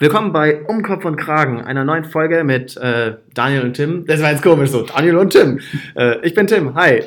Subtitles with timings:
[0.00, 4.04] Willkommen bei Um Kopf und Kragen, einer neuen Folge mit äh, Daniel und Tim.
[4.06, 5.58] Das war jetzt komisch so, Daniel und Tim.
[5.96, 7.02] Äh, ich bin Tim, hi.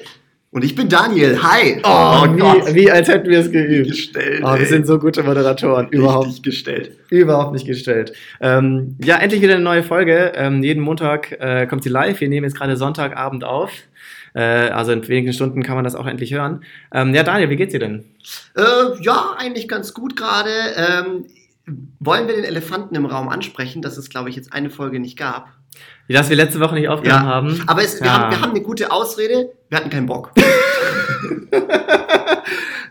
[0.52, 1.80] Und ich bin Daniel, hi.
[1.86, 3.92] Oh, wie, wie als hätten wir es geübt.
[3.92, 4.42] gestellt.
[4.44, 6.92] Oh, wir sind so gute Moderatoren, überhaupt, Richtig gestellt.
[7.10, 8.12] überhaupt nicht gestellt.
[8.42, 10.34] Ähm, ja, endlich wieder eine neue Folge.
[10.36, 12.20] Ähm, jeden Montag äh, kommt sie live.
[12.20, 13.72] Wir nehmen jetzt gerade Sonntagabend auf.
[14.34, 16.66] Äh, also in wenigen Stunden kann man das auch endlich hören.
[16.94, 18.04] Ähm, ja, Daniel, wie geht's dir denn?
[18.58, 20.50] Äh, ja, eigentlich ganz gut gerade.
[20.76, 21.26] Ähm,
[22.00, 25.18] wollen wir den Elefanten im Raum ansprechen, dass es, glaube ich, jetzt eine Folge nicht
[25.18, 25.50] gab?
[26.10, 27.64] Dass wir letzte Woche nicht aufgenommen haben.
[27.68, 28.14] Aber es, wir, Ja.
[28.24, 29.54] haben, wir haben eine gute Ausrede.
[29.70, 30.32] Wir hatten keinen Bock.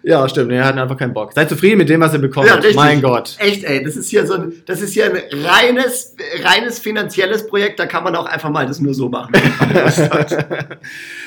[0.03, 0.51] Ja, stimmt.
[0.51, 1.33] Wir hatten einfach keinen Bock.
[1.33, 2.47] Seid zufrieden mit dem, was ihr bekommt.
[2.47, 2.77] Ja, richtig.
[2.77, 3.37] mein Gott.
[3.39, 7.79] Echt, ey, das ist hier so ein, das ist hier ein reines, reines finanzielles Projekt.
[7.79, 9.33] Da kann man auch einfach mal das nur so machen.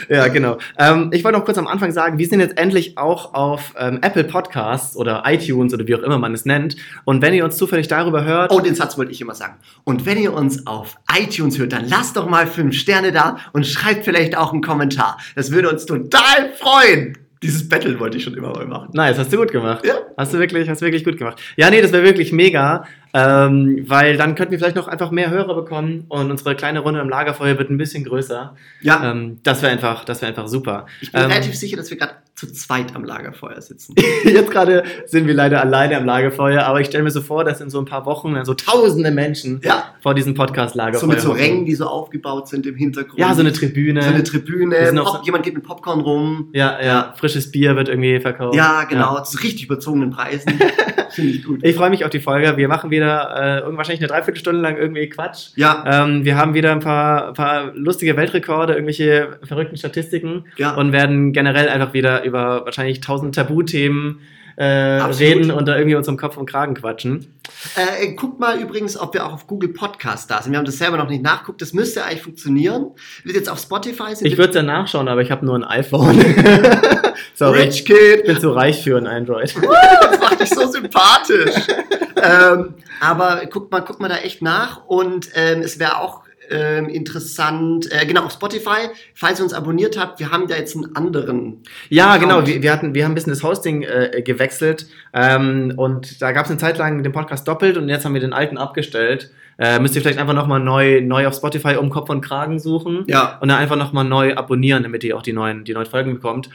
[0.10, 0.58] ja, genau.
[0.78, 4.00] Ähm, ich wollte noch kurz am Anfang sagen, wir sind jetzt endlich auch auf ähm,
[4.02, 6.76] Apple Podcasts oder iTunes oder wie auch immer man es nennt.
[7.06, 9.56] Und wenn ihr uns zufällig darüber hört, Oh, den Satz wollte ich immer sagen.
[9.84, 13.66] Und wenn ihr uns auf iTunes hört, dann lasst doch mal fünf Sterne da und
[13.66, 15.18] schreibt vielleicht auch einen Kommentar.
[15.36, 17.18] Das würde uns total freuen.
[17.44, 18.90] Dieses Battle wollte ich schon immer mal machen.
[18.94, 19.86] Nice, hast du gut gemacht.
[19.86, 19.96] Ja.
[20.18, 21.42] Hast du wirklich, hast du wirklich gut gemacht.
[21.58, 25.30] Ja, nee, das wäre wirklich mega, ähm, weil dann könnten wir vielleicht noch einfach mehr
[25.30, 28.56] Hörer bekommen und unsere kleine Runde im Lagerfeuer wird ein bisschen größer.
[28.82, 30.88] Ja, Ähm, das wäre einfach, das wäre einfach super.
[31.02, 33.94] ich bin ähm, relativ sicher, dass wir gerade zu zweit am Lagerfeuer sitzen.
[34.24, 37.62] Jetzt gerade sind wir leider alleine am Lagerfeuer, aber ich stelle mir so vor, dass
[37.62, 41.22] in so ein paar Wochen dann so tausende Menschen Ja, vor diesem Podcast-Lagerfeuer so mit
[41.22, 41.32] so.
[41.32, 43.20] Rängen, die so aufgebaut sind im Hintergrund.
[43.20, 44.02] Ja, so eine Tribüne.
[44.02, 44.92] So eine Tribüne.
[44.96, 46.50] Pop, so- jemand geht mit Popcorn rum.
[46.54, 48.56] ja, ja, frisches Bier wird irgendwie verkauft.
[48.56, 50.60] Ja, genau, zu richtig überzogenen Preisen.
[51.12, 51.60] Finde ich gut.
[51.62, 52.58] Ich freue mich auf die Folge.
[52.58, 55.50] Wir machen wieder äh, irgend- wahrscheinlich eine Dreiviertelstunde lang irgendwie Quatsch.
[55.56, 60.74] Ja, Ähm, wir haben wieder ein paar, paar lustige Weltrekorde, irgendwelche verrückten Statistiken ja.
[60.76, 64.20] und werden generell einfach wieder über wahrscheinlich tausend Tabuthemen
[64.56, 67.34] äh, reden und da irgendwie uns um Kopf und Kragen quatschen.
[67.76, 70.52] Äh, guckt mal übrigens, ob wir auch auf Google Podcast da sind.
[70.52, 71.62] Wir haben das selber noch nicht nachguckt.
[71.62, 72.92] Das müsste eigentlich funktionieren.
[73.24, 74.16] Wir sind jetzt auf Spotify.
[74.16, 76.20] Sind Ich würde es ja nachschauen, aber ich habe nur ein iPhone.
[77.36, 78.26] Sorry, Rich ich Kid.
[78.26, 79.56] bin zu reich für ein Android.
[80.02, 81.56] Das macht dich so sympathisch.
[82.22, 84.86] ähm, aber guckt mal, guckt mal da echt nach.
[84.86, 86.23] Und ähm, es wäre auch
[86.54, 90.76] ähm, interessant, äh, genau, auf Spotify, falls ihr uns abonniert habt, wir haben da jetzt
[90.76, 91.64] einen anderen.
[91.90, 92.36] Ja, genau.
[92.36, 92.48] Account.
[92.48, 96.46] Wir, wir, hatten, wir haben ein bisschen das Hosting äh, gewechselt ähm, und da gab
[96.46, 99.32] es eine Zeit lang den Podcast doppelt und jetzt haben wir den alten abgestellt.
[99.60, 103.04] Äh, müsst ihr vielleicht einfach nochmal neu, neu auf Spotify um Kopf und Kragen suchen
[103.08, 103.38] Ja.
[103.42, 106.50] und dann einfach nochmal neu abonnieren, damit ihr auch die neuen, die neuen Folgen bekommt.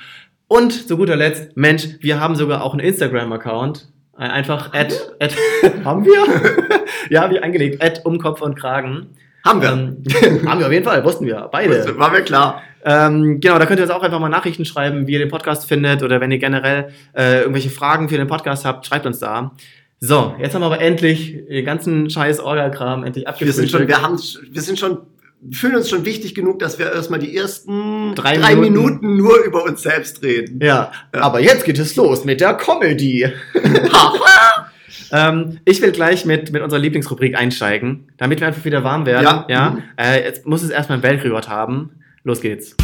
[0.48, 3.88] Und zu guter Letzt, Mensch, wir haben sogar auch einen Instagram-Account.
[4.16, 5.36] Ein- Einfach at, at,
[5.84, 6.80] haben wir?
[7.10, 9.08] ja, wir angelegt, at um Kopf und Kragen.
[9.44, 9.70] Haben wir.
[9.70, 10.02] Ähm,
[10.48, 11.98] haben wir auf jeden Fall, wussten wir, beide.
[11.98, 12.62] War mir klar.
[12.84, 15.68] Ähm, genau, da könnt ihr uns auch einfach mal Nachrichten schreiben, wie ihr den Podcast
[15.68, 19.52] findet oder wenn ihr generell äh, irgendwelche Fragen für den Podcast habt, schreibt uns da.
[20.00, 23.88] So, jetzt haben wir aber endlich den ganzen scheiß Orga-Kram endlich Wir sind schon, abgefrühstückt.
[23.88, 24.98] wir haben, wir sind schon,
[25.50, 29.16] fühlen uns schon wichtig genug, dass wir erstmal die ersten Drei drei, Minuten- Minuten.
[29.16, 30.60] nur über uns selbst reden.
[30.62, 31.20] Ja, Ja.
[31.20, 33.26] aber jetzt geht es los mit der Comedy.
[35.10, 39.44] ähm, ich will gleich mit, mit unserer Lieblingsrubrik einsteigen, damit wir einfach wieder warm werden.
[39.48, 39.70] Ja.
[39.70, 39.82] Mhm.
[39.96, 41.90] Äh, jetzt muss es erstmal einen Weltrekord haben.
[42.24, 42.76] Los geht's.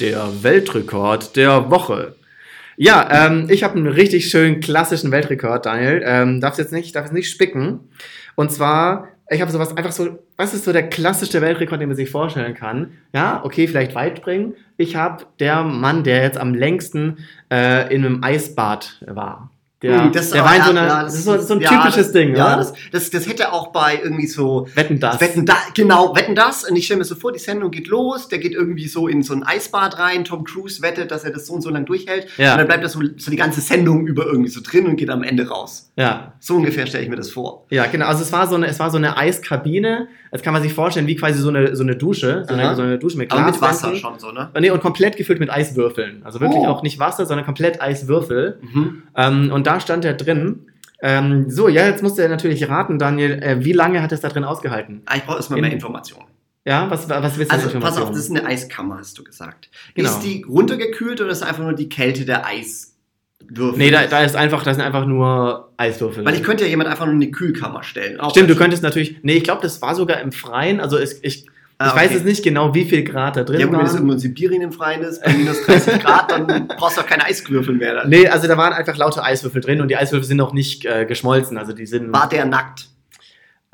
[0.00, 2.14] Der Weltrekord der Woche.
[2.76, 6.02] Ja, ähm, ich habe einen richtig schönen klassischen Weltrekord, Daniel.
[6.04, 7.80] Ähm, darfst jetzt nicht, darf jetzt nicht spicken.
[8.34, 11.96] Und zwar, ich habe sowas einfach so, was ist so der klassischste Weltrekord, den man
[11.96, 12.92] sich vorstellen kann?
[13.12, 14.54] Ja, okay, vielleicht weit springen.
[14.76, 17.18] Ich habe der Mann, der jetzt am längsten
[17.50, 19.50] äh, in einem Eisbad war.
[19.82, 21.68] Der, Hm, das der war in so einer, ja, das ist so, so ein ja,
[21.68, 22.56] typisches das, Ding, Ja, oder?
[22.56, 25.20] das, das, das hätte auch bei irgendwie so Wetten das.
[25.20, 26.68] Wetten da, genau, wetten das.
[26.68, 29.22] Und ich stelle mir so vor, die Sendung geht los, der geht irgendwie so in
[29.22, 32.26] so ein Eisbad rein, Tom Cruise wettet, dass er das so und so lang durchhält.
[32.38, 32.52] Ja.
[32.52, 35.10] Und dann bleibt das so, so die ganze Sendung über irgendwie so drin und geht
[35.10, 35.85] am Ende raus.
[35.98, 37.64] Ja, So ungefähr stelle ich mir das vor.
[37.70, 38.06] Ja, genau.
[38.06, 40.08] Also es war so eine, es war so eine Eiskabine.
[40.30, 42.82] Jetzt kann man sich vorstellen, wie quasi so eine, so eine Dusche, so eine, so
[42.82, 43.60] eine Dusche mit Aber mit.
[43.62, 44.50] Wasser schon so, ne?
[44.60, 46.20] Nee, und komplett gefüllt mit Eiswürfeln.
[46.24, 46.66] Also wirklich Oh.
[46.66, 48.58] auch nicht Wasser, sondern komplett Eiswürfel.
[48.60, 49.02] Mhm.
[49.16, 50.66] Ähm, und da stand er drin.
[51.00, 54.28] Ähm, so, ja, jetzt musst du natürlich raten, Daniel, äh, wie lange hat es da
[54.28, 55.02] drin ausgehalten?
[55.14, 56.24] Ich brauche erstmal In- mehr Informationen.
[56.66, 59.70] Ja, was, was willst du Also pass auf, das ist eine Eiskammer, hast du gesagt.
[59.94, 60.08] Genau.
[60.10, 62.44] Ist die runtergekühlt oder ist einfach nur die Kälte der
[63.42, 63.78] Eiswürfel?
[63.78, 66.24] Nee, da, da ist einfach, da sind einfach nur Eiswürfel.
[66.24, 68.18] Weil ich könnte ja jemand einfach nur eine Kühlkammer stellen.
[68.20, 69.18] Auch Stimmt, du könntest natürlich.
[69.22, 70.80] Nee, ich glaube, das war sogar im Freien.
[70.80, 71.46] Also es, ich,
[71.78, 72.14] Ah, ich weiß okay.
[72.14, 73.96] jetzt nicht genau, wie viel Grad da drin Ja, gut, wenn es waren.
[73.98, 77.26] irgendwo in Sibirien im Freien ist, bei minus 30 Grad, dann brauchst du auch keine
[77.26, 77.96] Eiswürfel mehr.
[77.96, 78.08] Dann.
[78.08, 81.04] Nee, also da waren einfach lauter Eiswürfel drin und die Eiswürfel sind noch nicht äh,
[81.04, 81.58] geschmolzen.
[81.58, 82.10] Also die sind.
[82.14, 82.86] War der nackt?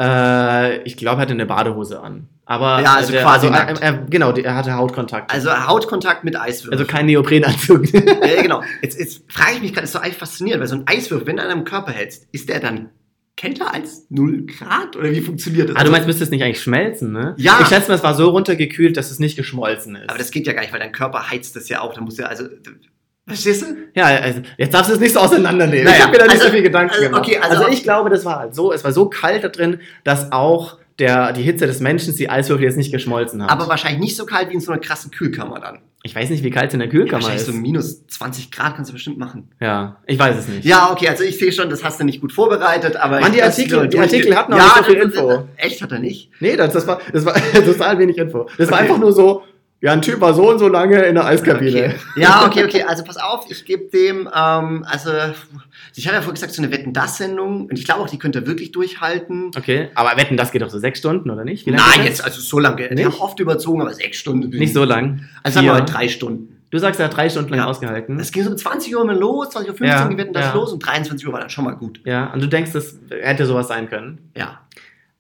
[0.01, 2.29] Äh, ich glaube, er hatte eine Badehose an.
[2.45, 3.81] Aber Ja, also äh, der, quasi also, nackt.
[3.81, 5.33] er, er, genau, er hatte Hautkontakt.
[5.33, 6.73] Also Hautkontakt mit Eiswürfel.
[6.79, 7.93] Also kein Neoprenanzug.
[7.93, 8.63] ja, genau.
[8.83, 11.37] Jetzt, jetzt frage ich mich gerade, ist doch eigentlich faszinierend, weil so ein Eiswürfel, wenn
[11.37, 12.91] du an einem Körper hältst, ist der dann
[13.37, 14.97] kälter als 0 Grad?
[14.97, 15.77] Oder wie funktioniert das?
[15.77, 17.35] ah, du meinst, müsste es nicht eigentlich schmelzen, ne?
[17.39, 17.59] Ja.
[17.63, 20.11] Ich schätze mal, es war so runtergekühlt, dass es nicht geschmolzen ist.
[20.11, 21.95] aber das geht ja gar nicht, weil dein Körper heizt das ja auch.
[21.95, 22.45] Da muss ja also.
[23.27, 23.67] Verstehst du?
[23.95, 25.85] ja, also, jetzt darfst du es nicht so auseinandernehmen.
[25.85, 27.23] Naja, ich habe mir da nicht also- so viel Gedanken also, gemacht.
[27.23, 30.33] okay, also- ich glaube, das war halt so, es war so kalt da drin, dass
[30.33, 33.51] auch der, die Hitze des Menschen die Eiswürfel jetzt nicht geschmolzen hat.
[33.51, 35.79] Aber wahrscheinlich nicht so kalt wie in so einer krassen Kühlkammer dann.
[36.05, 37.55] ich weiß nicht, wie kalt es in der Ja, Kühlkammer wahrscheinlich ist.
[37.55, 39.51] so minus 20 Grad kannst du bestimmt machen.
[39.61, 40.65] ja, ich weiß es nicht.
[40.65, 43.21] Ja, okay, also ich sehe schon, das hast du nicht gut vorbereitet, aber.
[43.21, 45.45] Mann, die ich- Artikel- die Artikel hatten auch ja, nicht so viel Info.
[45.57, 46.31] Echt, hat er nicht?
[46.41, 47.35] Nee, das, das war, das war
[47.65, 48.49] total wenig Info.
[48.59, 48.89] Das war Okay.
[48.89, 49.43] einfach nur so,
[49.83, 51.87] ja, ein Typ war so und so lange in der Eiskabine.
[51.87, 51.95] Okay.
[52.17, 52.83] Ja, okay, okay.
[52.85, 55.11] Also pass auf, ich gebe dem, ähm, also
[55.95, 58.47] ich habe ja vorhin gesagt, so eine Wetten-Das-Sendung und ich glaube auch, die könnte er
[58.47, 59.51] wirklich durchhalten.
[59.57, 61.67] Okay, aber wetten, das geht doch so sechs Stunden, oder nicht?
[61.67, 62.89] Wie lange Nein, jetzt, also so lange.
[62.89, 63.05] Die Nicht?
[63.05, 64.49] haben oft überzogen, aber sechs Stunden.
[64.51, 65.29] Nicht so lang.
[65.43, 66.59] Also sagen wir mal drei Stunden.
[66.71, 67.67] Du sagst, er hat drei Stunden lang Ja.
[67.67, 68.19] ausgehalten.
[68.19, 70.47] Es ging so um 20 Uhr mal los, 20 Uhr 15 Ja, die Wetten das
[70.47, 70.55] ja.
[70.55, 72.01] los und 23 Uhr war dann schon mal gut.
[72.07, 74.31] ja, und du denkst, das hätte sowas sein können.
[74.35, 74.61] Ja.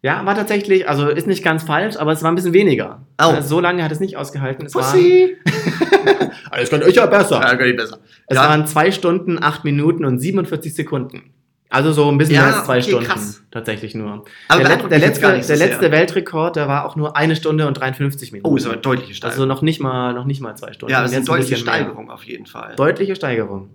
[0.02, 3.06] Ja, war tatsächlich, also ist nicht ganz falsch, aber es war ein bisschen weniger.
[3.20, 3.26] Oh.
[3.26, 4.66] Also so lange hat es nicht ausgehalten.
[4.66, 5.36] Es, war, Pussy!
[6.50, 7.40] das könnt ich ja besser.
[7.40, 7.98] Ja, gar nicht besser.
[8.26, 8.42] Es ja.
[8.48, 11.32] waren zwei Stunden, acht Minuten und 47 Sekunden.
[11.70, 13.06] Also so ein bisschen Ja, mehr als zwei okay, Stunden.
[13.06, 13.42] krass.
[13.50, 14.24] Tatsächlich nur.
[14.48, 17.74] Aber der, der, letzte, so der letzte Weltrekord, der war auch nur eine Stunde und
[17.74, 18.46] 53 Minuten.
[18.46, 19.32] Oh, ist aber eine deutliche Steigerung.
[19.32, 20.92] Also noch nicht mal, noch nicht mal zwei Stunden.
[20.92, 21.74] ja, das ist eine Jetzt ein deutliche bisschen mehr.
[21.76, 22.74] Steigerung auf jeden Fall.
[22.76, 23.70] Deutliche Steigerung.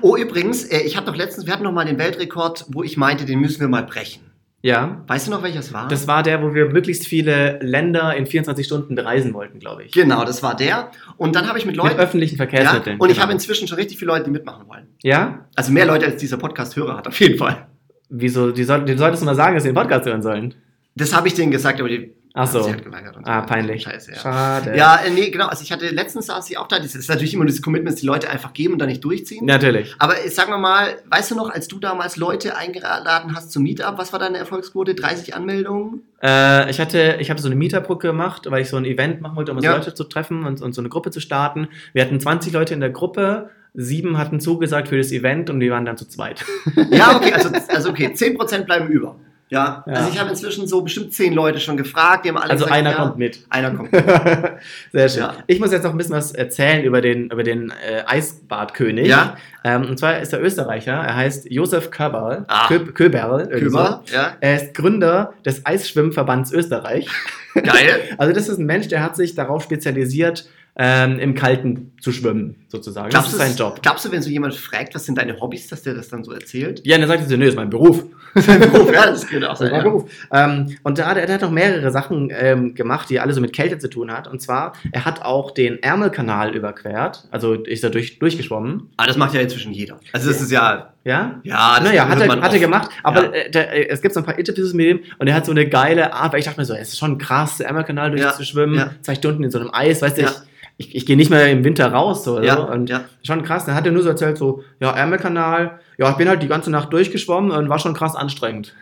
[0.00, 2.96] Oh, übrigens, äh, ich habe doch letztens, wir hatten noch mal den Weltrekord, wo ich
[2.96, 4.22] meinte, den müssen wir mal brechen.
[4.64, 5.04] Ja.
[5.08, 5.88] Weißt du noch, welches war?
[5.88, 9.92] Das war der, wo wir möglichst viele Länder in 24 Stunden bereisen wollten, glaube ich.
[9.92, 10.90] genau, das war der.
[11.18, 12.00] Und dann habe ich mit Mit Leuten.
[12.00, 12.98] öffentlichen Ja, Verkehrsmitteln.
[12.98, 13.24] und ich genau.
[13.24, 14.86] habe inzwischen schon richtig viele Leute, die mitmachen wollen.
[15.02, 15.46] Ja?
[15.54, 17.66] Also mehr Leute, als dieser Podcast-Hörer hat, auf jeden Fall.
[18.08, 18.52] Wieso?
[18.52, 20.54] Die, soll, die solltest du mal sagen, dass sie den Podcast hören sollen.
[20.96, 22.64] Das habe ich denen gesagt, aber die Ach so.
[22.64, 23.20] und so.
[23.22, 23.84] Ah, peinlich.
[23.84, 24.18] Scheiße, ja.
[24.18, 24.76] Schade.
[24.76, 25.46] Ja, nee, genau.
[25.46, 26.80] Also ich hatte letztens saß ich auch da.
[26.80, 29.46] Das ist natürlich immer dieses Commitment, die Leute einfach geben und dann nicht durchziehen.
[29.46, 29.94] Natürlich.
[30.00, 33.98] Aber sagen wir mal, weißt du noch, als du damals Leute eingeladen hast zum Meetup,
[33.98, 34.96] was war deine Erfolgsquote?
[34.96, 36.02] 30 Anmeldungen?
[36.24, 39.36] Äh, ich hatte, ich habe so eine Meetup gemacht, weil ich so ein Event machen
[39.36, 39.76] wollte, um Ja.
[39.76, 41.68] Leute zu treffen und, und so eine Gruppe zu starten.
[41.92, 45.70] Wir hatten 20 Leute in der Gruppe, sieben hatten zugesagt für das Event und wir
[45.70, 46.44] waren dann zu zweit.
[46.90, 49.14] Ja, okay, also, also okay, 10% bleiben über.
[49.50, 49.92] Ja, Ja.
[49.92, 52.78] also ich habe inzwin so bestimmt 10 Leute schon gefragt, die haben alle Also gesagt,
[52.78, 53.44] einer ja, kommt mit.
[53.50, 53.90] Einer kommt.
[54.92, 55.22] Sehr schön.
[55.22, 55.34] Ja.
[55.46, 59.06] Ich muss jetzt noch ein bisschen was erzählen über den, über den äh, Eisbadkönig.
[59.06, 59.36] Ja.
[59.64, 60.92] Ähm, und zwar ist er Österreicher.
[60.92, 62.44] Er heißt Josef Köberl.
[62.48, 62.68] Ah.
[62.68, 63.48] Kö Köberl.
[63.70, 63.78] so.
[63.78, 67.06] ja, Er ist Gründer des Eisschwimmverbands Österreich.
[67.54, 68.00] geil.
[68.18, 72.56] Also das ist ein Mensch, der hat sich darauf spezialisiert, ähm, im Kalten zu schwimmen,
[72.68, 73.08] sozusagen.
[73.10, 73.80] Glaubst das ist sein Job.
[73.82, 76.32] Glaubst du, wenn so jemand fragt, was sind deine Hobbys, dass der das dann so
[76.32, 76.82] erzählt?
[76.84, 78.02] Ja, und dann sagt er so, nee, das ist mein Beruf.
[78.34, 79.70] ja, das könnte auch sein.
[79.70, 79.88] mein Ja.
[79.88, 80.10] Beruf.
[80.32, 83.52] Ähm, und da, der, der hat noch mehrere Sachen ähm, gemacht, die alle so mit
[83.52, 84.26] Kälte zu tun hat.
[84.26, 88.90] Und zwar, er hat auch den Ärmelkanal überquert, also ist er durch, durchgeschwommen.
[88.96, 90.00] Aber das macht ja inzwischen jeder.
[90.12, 91.40] Also das ist ja, Ja?
[91.44, 93.30] ja, das naja, hat er, hat er gemacht, aber Ja.
[93.32, 95.52] äh, der, äh, es gibt so ein paar Interviews mit ihm und er hat so
[95.52, 98.76] eine geile Art, weil ich dachte mir so, es ist schon krass, Ärmelkanal Ja, durchzuschwimmen,
[98.76, 98.90] ja.
[99.02, 100.28] zwei Stunden in so einem Eis, weißt du, Ja.
[100.30, 100.34] ich,
[100.76, 103.04] ich, ich gehe nicht mehr im Winter raus, so, Ja, so und ja.
[103.22, 103.64] schon krass.
[103.64, 106.70] Dann hat er nur so erzählt, so, ja, Ärmelkanal, ja, ich bin halt die ganze
[106.70, 108.74] Nacht durchgeschwommen und war schon krass anstrengend.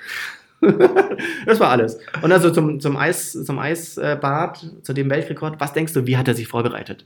[1.47, 1.99] das war alles.
[2.23, 6.29] Und also zum, zum, Eis, zum Eisbad, zu dem Weltrekord, was denkst du, wie hat
[6.29, 7.05] er sich vorbereitet?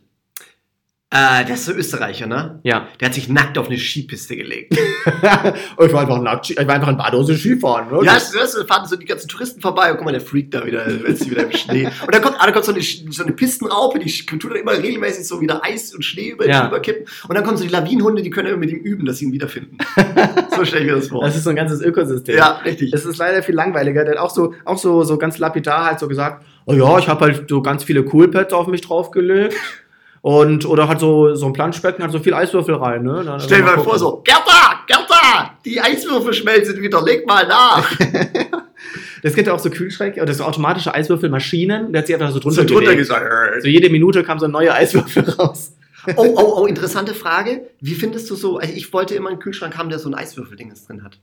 [1.16, 2.60] Äh, der ist so Österreicher, ne?
[2.62, 2.88] Ja.
[3.00, 4.76] Der hat sich nackt auf eine Skipiste gelegt.
[5.06, 7.88] ich war einfach nackt, ich war einfach in Badehose Skifahren.
[7.91, 8.05] Ne?
[8.05, 10.67] Ja, das, das fahren so die ganzen Touristen vorbei und guck mal, der Freak da
[10.67, 11.86] wieder, ist sie wieder im Schnee.
[11.86, 14.72] Und dann kommt, ah, dann kommt so, eine, so eine Pistenraupe, die tut dann immer
[14.72, 16.69] regelmäßig so wieder Eis und Schnee über Ja.
[16.69, 17.06] überkippen.
[17.29, 19.32] Und dann kommen so die Lawinenhunde, die können immer mit ihm üben, dass sie ihn
[19.32, 19.79] wiederfinden.
[20.55, 21.24] so stelle ich mir das vor.
[21.24, 22.36] Das ist so ein ganzes Ökosystem.
[22.36, 22.93] ja, richtig.
[22.93, 24.05] Es ist leider viel langweiliger.
[24.05, 27.08] Der hat auch so, auch so, so ganz lapidar halt so gesagt, oh ja, ich
[27.08, 29.55] habe halt so ganz viele Coolpads auf mich draufgelegt.
[30.23, 33.23] Und, oder hat so, so ein Planschbecken, hat so viel Eiswürfel rein, ne?
[33.25, 37.46] Dann Stell dir mal mal vor, so, Gerda, Gerda, die Eiswürfel schmelzen wieder, leg mal
[37.46, 37.89] nach.
[39.23, 42.39] Es gibt ja auch so Kühlschränke, oder so automatische Eiswürfelmaschinen, der hat sie einfach so
[42.39, 43.27] drunter, So drunter gesagt.
[43.63, 45.73] So jede Minute kam so ein neuer Eiswürfel raus.
[46.17, 47.63] Oh, oh, oh, interessante Frage.
[47.81, 50.87] Wie findest du so, also ich wollte immer einen Kühlschrank haben, der so ein Eiswürfeldinges
[50.87, 51.19] drin hat.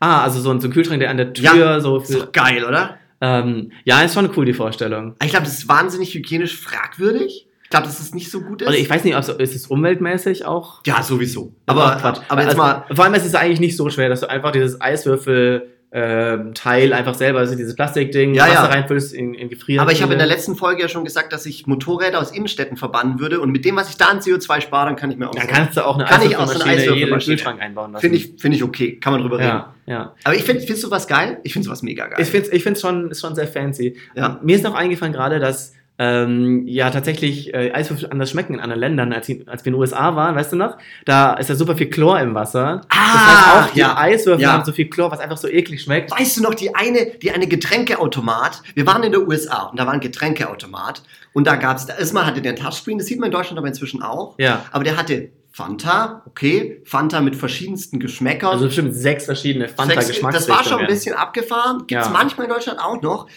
[0.00, 2.32] Ah, also so ein, so ein Kühlschrank, der an der Tür Ja, so Ist doch
[2.32, 2.96] geil, oder?
[3.20, 5.16] ähm, Ja, ist schon cool, die Vorstellung.
[5.22, 7.48] Ich glaube, das ist wahnsinnig hygienisch fragwürdig.
[7.74, 8.68] Ich glaube, dass es nicht so gut ist.
[8.68, 10.80] Oder ich weiß nicht, ob so, ist es umweltmäßig auch?
[10.86, 11.52] ja, sowieso.
[11.66, 12.20] Aber Aber, Quatsch.
[12.28, 14.52] aber jetzt also, mal, Vor allem ist es eigentlich nicht so schwer, dass du einfach
[14.52, 18.64] dieses Eiswürfel ähm, Teil einfach selber, also dieses Plastikding, Ja, Wasser ja.
[18.64, 19.80] reinfüllst, in, in gefrieren.
[19.80, 22.76] Aber ich habe in der letzten Folge ja schon gesagt, dass ich Motorräder aus Innenstädten
[22.76, 25.28] verbannen würde und mit dem, was ich da an CO2 spare, dann kann ich mir
[25.28, 27.36] auch Dann kannst du auch eine Kann ich auch so eine Eiswürfelmaschine.
[27.36, 28.00] Kühlschrank einbauen lassen.
[28.02, 29.48] Finde ich, finde ich okay, kann man drüber reden.
[29.48, 30.14] Ja, ja.
[30.24, 31.38] Aber ich finde, findest du was geil?
[31.44, 32.18] Ich finde sowas mega geil.
[32.20, 33.96] Ich finde es ich find's schon, ist schon sehr fancy.
[34.16, 34.40] Ja.
[34.42, 38.80] Mir ist noch eingefallen gerade, dass ähm, ja tatsächlich äh, Eiswürfel anders schmecken in anderen
[38.80, 40.76] Ländern, als, als wir in den USA waren, weißt du noch?
[41.04, 42.80] Da ist ja super viel Chlor im Wasser.
[42.88, 43.26] das Ah,
[43.62, 43.96] heißt auch, die ja.
[43.96, 44.52] Eiswürfel Ja.
[44.54, 46.10] haben so viel Chlor, was einfach so eklig schmeckt.
[46.10, 49.86] Weißt du noch, die eine, die eine Getränkeautomat, wir waren in der USA und da
[49.86, 53.26] war ein Getränkeautomat und da gab's, da erstmal hatte der ein Touchscreen, das sieht man
[53.28, 54.64] in Deutschland aber inzwischen auch, Ja.
[54.72, 58.50] aber der hatte Fanta, okay, Fanta mit verschiedensten Geschmäckern.
[58.50, 60.58] Also bestimmt sechs verschiedene Sechs- das Fanta-Geschmacksrichtungen.
[60.58, 62.12] war schon ein bisschen abgefahren, gibt's Ja.
[62.12, 63.28] manchmal in Deutschland auch noch.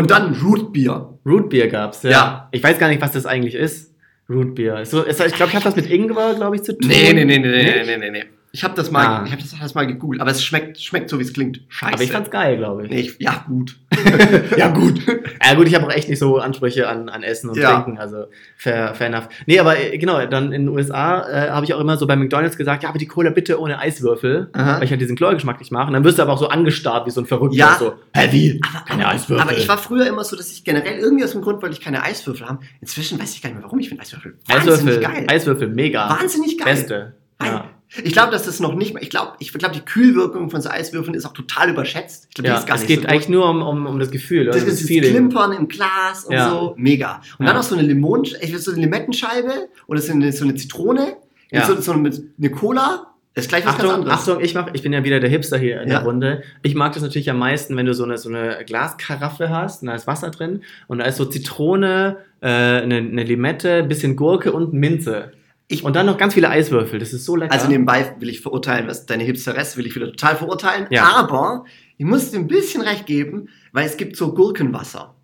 [0.00, 1.18] Und dann Rootbier.
[1.26, 2.10] Rootbier gab's, ja.
[2.10, 2.48] Ja.
[2.52, 3.94] Ich weiß gar nicht, was das eigentlich ist.
[4.30, 4.80] Rootbier.
[4.80, 6.88] Ist So, ich glaube, ich habe das mit Ingwer, glaube ich, zu tun.
[6.88, 8.24] Nee, nee, nee, nee, nee, nee, nee, nee.
[8.52, 9.22] Ich habe das mal, Ah.
[9.26, 11.60] ich habe das, das mal gegoogelt, aber es schmeckt, schmeckt so, wie es klingt.
[11.68, 11.92] Scheiße.
[11.94, 12.90] Aber ich fand's geil, glaube ich.
[12.90, 13.76] Nee, ich, ja, gut.
[14.56, 15.00] ja, gut.
[15.44, 17.80] Ja, gut, ich habe auch echt nicht so Ansprüche an, an Essen und Ja.
[17.80, 18.26] Trinken, also
[18.56, 19.28] fair, fair enough.
[19.46, 22.16] Nee, aber äh, genau, dann in den USA äh, habe ich auch immer so bei
[22.16, 24.76] McDonalds gesagt, ja, aber die Cola bitte ohne Eiswürfel, Aha.
[24.76, 25.88] weil ich halt diesen Chlorgeschmack nicht mache.
[25.88, 27.56] Und dann wirst du aber auch so angestarrt wie so ein Verrückter.
[27.56, 27.76] Ja.
[27.78, 28.60] So, hä, wie?
[28.86, 29.40] Keine Eiswürfel.
[29.40, 31.80] Aber ich war früher immer so, dass ich generell irgendwie aus dem Grund wollte ich
[31.80, 32.60] keine Eiswürfel haben.
[32.80, 35.26] Inzwischen weiß ich gar nicht mehr, warum ich finde Eiswürfel wahnsinnig Eiswürfel, geil.
[35.28, 36.10] Eiswürfel, mega.
[36.10, 36.66] Wahnsinnig geil.
[36.66, 37.12] Beste.
[37.42, 37.69] Ja.
[38.04, 40.70] Ich glaube, dass das noch nicht mal, ich glaube, ich glaube, die Kühlwirkung von so
[40.70, 42.26] Eiswürfeln ist auch total überschätzt.
[42.28, 43.98] Ich glaube, die Ja, ist gar es nicht geht so eigentlich nur um, um, um
[43.98, 45.10] das Gefühl, oder Das das, ist das Feeling.
[45.10, 46.50] Klimpern im Glas und Ja.
[46.50, 46.74] so.
[46.76, 47.20] Mega.
[47.38, 47.52] Und Ja.
[47.52, 51.16] dann noch so eine Limon, ich so eine Limettenscheibe oder so eine, so eine Zitrone.
[51.50, 51.66] Ja.
[51.66, 53.06] So, so eine, eine Cola.
[53.34, 54.20] Das ist gleich was ganz Achtung, anderes.
[54.20, 55.96] Achtung, ich mach, ich bin ja wieder der Hipster hier in Ja.
[55.98, 56.42] der Runde.
[56.62, 59.88] Ich mag das natürlich am meisten, wenn du so eine, so eine Glaskaraffe hast und
[59.88, 64.14] da ist Wasser drin und da ist so Zitrone, äh, eine, eine Limette, ein bisschen
[64.16, 65.32] Gurke und Minze.
[65.70, 66.98] Ich- und dann noch ganz viele Eiswürfel.
[66.98, 67.52] Das ist so lecker.
[67.52, 70.86] Also nebenbei will ich verurteilen, was deine Hipsteress will ich wieder total verurteilen.
[70.90, 71.04] Ja.
[71.14, 71.64] Aber
[71.96, 75.14] ich muss dir ein bisschen recht geben, weil es gibt so Gurkenwasser.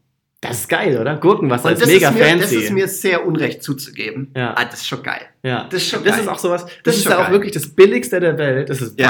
[0.40, 1.16] das ist geil, oder?
[1.16, 2.40] Gurkenwasser Und ist das mega ist, mir, fancy.
[2.42, 4.30] das ist mir sehr unrecht zuzugeben.
[4.36, 4.54] Ja.
[4.56, 5.22] Ah, das ist schon geil.
[5.42, 5.64] ja.
[5.70, 6.22] Das ist schon das geil.
[6.24, 6.64] ist auch sowas.
[6.64, 7.32] Das, Das ist ist ja auch geil.
[7.32, 8.70] wirklich das billigste der Welt.
[8.70, 9.08] Das ist Ja.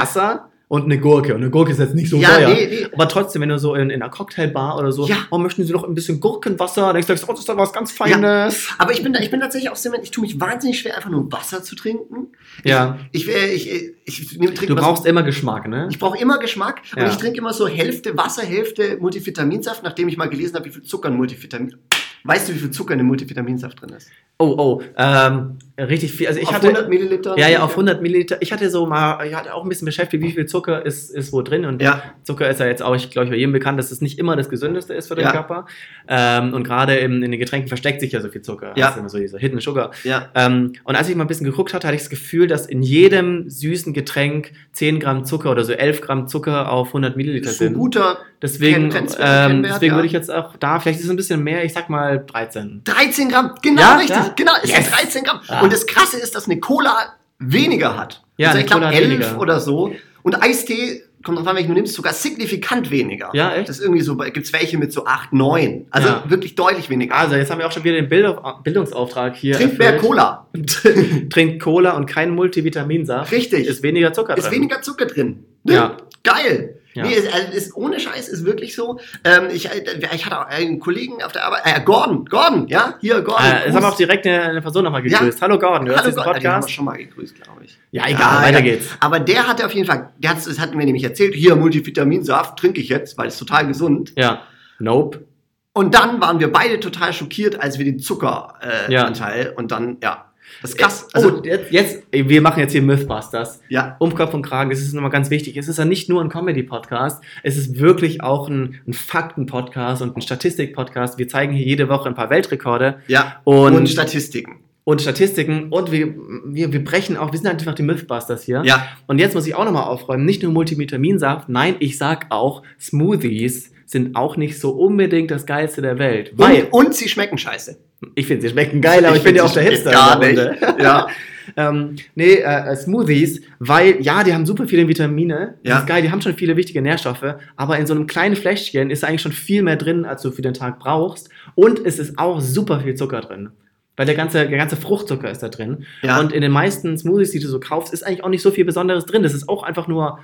[0.69, 1.33] Und eine Gurke.
[1.33, 2.49] Und eine Gurke ist jetzt nicht so Ja, teuer.
[2.49, 2.87] nee, nee.
[2.93, 5.15] Aber trotzdem, wenn du so in, in einer Cocktailbar oder so, Ja.
[5.31, 6.81] oh, möchten Sie noch ein bisschen Gurkenwasser?
[6.91, 8.67] Dann denkst du, oh, das ist doch was ganz Feines.
[8.77, 11.09] Aber ich bin, da, ich bin tatsächlich auch sehr, ich tue mich wahnsinnig schwer, einfach
[11.09, 12.27] nur Wasser zu trinken.
[12.65, 12.97] Ja.
[13.13, 15.87] Ich, ich, ich, ich, ich nehme- trinke Du immer brauchst immer Geschmack, ne?
[15.89, 17.03] ich brauche immer Geschmack Ja.
[17.05, 20.71] und ich trinke immer so Hälfte Wasser, Hälfte Multivitaminsaft, nachdem ich mal gelesen habe, wie
[20.71, 21.77] viel Zucker ein Multivitamin.
[22.25, 24.09] Weißt du, wie viel Zucker in einem Multivitaminsaft drin ist?
[24.37, 26.27] Oh, oh, ähm, richtig viel.
[26.27, 27.37] Also ich auf hatte, 100 Milliliter?
[27.37, 28.37] ja, ja, auf 100 Milliliter.
[28.41, 31.31] Ich hatte so mal, ich hatte auch ein bisschen beschäftigt, wie viel Zucker ist, ist
[31.33, 31.65] wo drin.
[31.65, 32.01] Und Ja.
[32.23, 34.49] Zucker ist ja jetzt auch, ich glaube, bei jedem bekannt, dass es nicht immer das
[34.49, 35.31] Gesündeste ist für den Ja.
[35.31, 35.65] Körper.
[36.07, 38.73] Ähm, und gerade in, den Getränken versteckt sich ja so viel Zucker.
[38.75, 38.87] Ja.
[38.87, 39.91] Das ist immer so dieser Hidden Sugar.
[40.03, 40.29] Ja.
[40.35, 42.81] Ähm, und als ich mal ein bisschen geguckt hatte, hatte ich das Gefühl, dass in
[42.81, 47.73] jedem süßen Getränk 10 Gramm Zucker oder so 11 Gramm Zucker auf 100 Milliliter sind.
[47.75, 51.43] guter Deswegen, Grenzwert, ähm, deswegen würde ich jetzt auch da, vielleicht ist es ein bisschen
[51.43, 52.81] mehr, ich sag mal 13.
[52.83, 54.85] 13 Gramm, genau richtig, genau, es Yes.
[54.85, 55.39] sind 13 Gramm.
[55.47, 55.61] Ah.
[55.67, 58.23] Und das Krasse ist, dass eine Cola weniger hat.
[58.37, 59.39] Ja, also ich glaube Cola hat 11 weniger.
[59.41, 59.93] oder so.
[60.23, 63.29] Und Eistee, kommt drauf an, welchen du nimmst, sogar signifikant weniger.
[63.33, 63.67] Ja, echt?
[63.69, 65.85] Das ist irgendwie so, gibt es welche mit so 8, 9.
[65.89, 66.23] Also Ja.
[66.27, 67.15] wirklich deutlich weniger.
[67.15, 69.55] Also, jetzt haben wir auch schon wieder den Bild Bildungsauftrag hier.
[69.55, 69.97] Trink mehr.
[69.97, 70.47] Cola.
[71.29, 73.31] Trinkt Cola und kein Multivitaminsaft.
[73.31, 73.67] Richtig.
[73.67, 74.53] Ist weniger Zucker Ist drin.
[74.55, 75.43] weniger Zucker drin.
[75.63, 75.73] Ne?
[75.73, 75.97] Ja.
[76.23, 76.76] Geil.
[76.97, 77.03] Ja.
[77.05, 78.99] Nee, ist, also ist, ohne Scheiß ist wirklich so.
[79.23, 79.83] Ähm, ich, äh,
[80.15, 83.45] ich hatte auch einen Kollegen auf der Arbeit, äh, Gordon, Gordon, ja, hier, Gordon.
[83.45, 85.39] Äh, jetzt haben wir auch direkt eine, eine Person nochmal gegrüßt.
[85.39, 86.71] Hallo Gordon, du Hallo diesen Gordon, den haben wir Podcast?
[86.71, 87.77] schon mal gegrüßt, glaube ich.
[87.91, 88.89] Ja, egal, weiter geht's.
[88.99, 92.57] Aber der hatte auf jeden Fall, der hat, das hat mir nämlich erzählt, hier Multivitaminsaft
[92.57, 94.13] trinke ich jetzt, weil es total gesund.
[94.15, 94.41] Ja.
[94.79, 95.25] Nope.
[95.73, 99.51] Und dann waren wir beide total schockiert, als wir den Zuckeranteil äh, Ja.
[99.55, 101.07] Und dann, ja, das ist krass.
[101.13, 103.61] Also, Also, oh, jetzt, jetzt, wir machen jetzt hier Mythbusters.
[103.69, 105.55] ja, Um Kopf und Kragen, das ist nochmal ganz wichtig.
[105.57, 110.15] Es ist ja nicht nur ein Comedy-Podcast, es ist wirklich auch ein, ein Fakten-Podcast und
[110.15, 111.17] ein Statistik-Podcast.
[111.17, 113.39] Wir zeigen hier jede Woche ein paar Weltrekorde ja.
[113.43, 114.59] Und- und Statistiken.
[114.83, 118.61] und Statistiken und wir, wir, wir brechen auch, wir sind einfach die Mythbusters hier.
[118.65, 118.87] Ja.
[119.05, 123.71] Und jetzt muss ich auch nochmal aufräumen, nicht nur Multivitaminsaft, nein, ich sag auch, Smoothies
[123.85, 126.31] sind auch nicht so unbedingt das Geilste der Welt.
[126.35, 127.77] Weil, und, und sie schmecken scheiße.
[128.15, 129.91] Ich finde, sie schmecken geil, aber ich, bin find, ja auch der Hipster.
[129.91, 130.37] Gar nicht.
[130.79, 131.07] Ja.
[131.55, 135.79] ähm, nee, äh, äh, Smoothies, weil, ja, die haben super viele Vitamine, das Ja.
[135.79, 139.03] ist geil, die haben schon viele wichtige Nährstoffe, aber in so einem kleinen Fläschchen ist
[139.03, 141.29] eigentlich schon viel mehr drin, als du für den Tag brauchst.
[141.55, 143.49] Und es ist auch super viel Zucker drin.
[143.95, 145.85] Weil der ganze, der ganze Fruchtzucker ist da drin.
[146.03, 146.19] Ja.
[146.19, 148.63] Und in den meisten Smoothies, die du so kaufst, ist eigentlich auch nicht so viel
[148.63, 149.23] Besonderes drin.
[149.23, 150.19] Das ist auch einfach nur,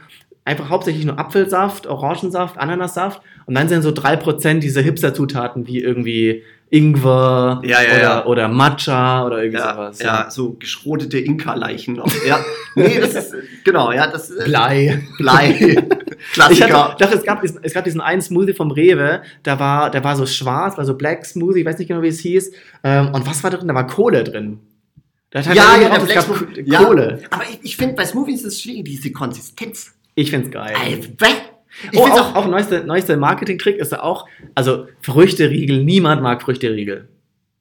[0.45, 3.21] einfach hauptsächlich nur Apfelsaft, Orangensaft, Ananassaft.
[3.47, 8.25] Und dann sind so 3% diese Hipster-Zutaten wie irgendwie Ingwer Ja, ja, oder, ja.
[8.25, 9.99] oder Matcha oder irgendwie Ja, sowas.
[9.99, 12.07] ja, so geschrodete Inka-Leichen noch.
[12.27, 12.39] Ja,
[12.75, 15.03] nee, das ist, genau, ja, das ist Blei.
[15.17, 15.77] Blei.
[16.25, 16.83] Ich Klassiker.
[16.91, 20.05] hatte, dachte, es gab, diesen, es gab diesen einen Smoothie vom Rewe, der war, der
[20.05, 22.53] war so schwarz, war so Black Smoothie, ich weiß nicht genau, wie es hieß.
[22.85, 23.67] Ähm, und was war da drin?
[23.67, 24.59] Da war Kohle drin.
[25.31, 27.19] Da hat ja, ja, drauf, es gab Kohle.
[27.21, 29.91] Ja, aber ich, ich finde, bei Smoothies ist es schwierig, diese Konsistenz.
[30.15, 30.73] Ich find's geil.
[30.81, 31.27] Ey, bäh.
[31.91, 37.09] Ich oh, auch, auch neueste, neueste Marketing-Trick ist auch, also Früchteriegel, niemand mag Früchteriegel.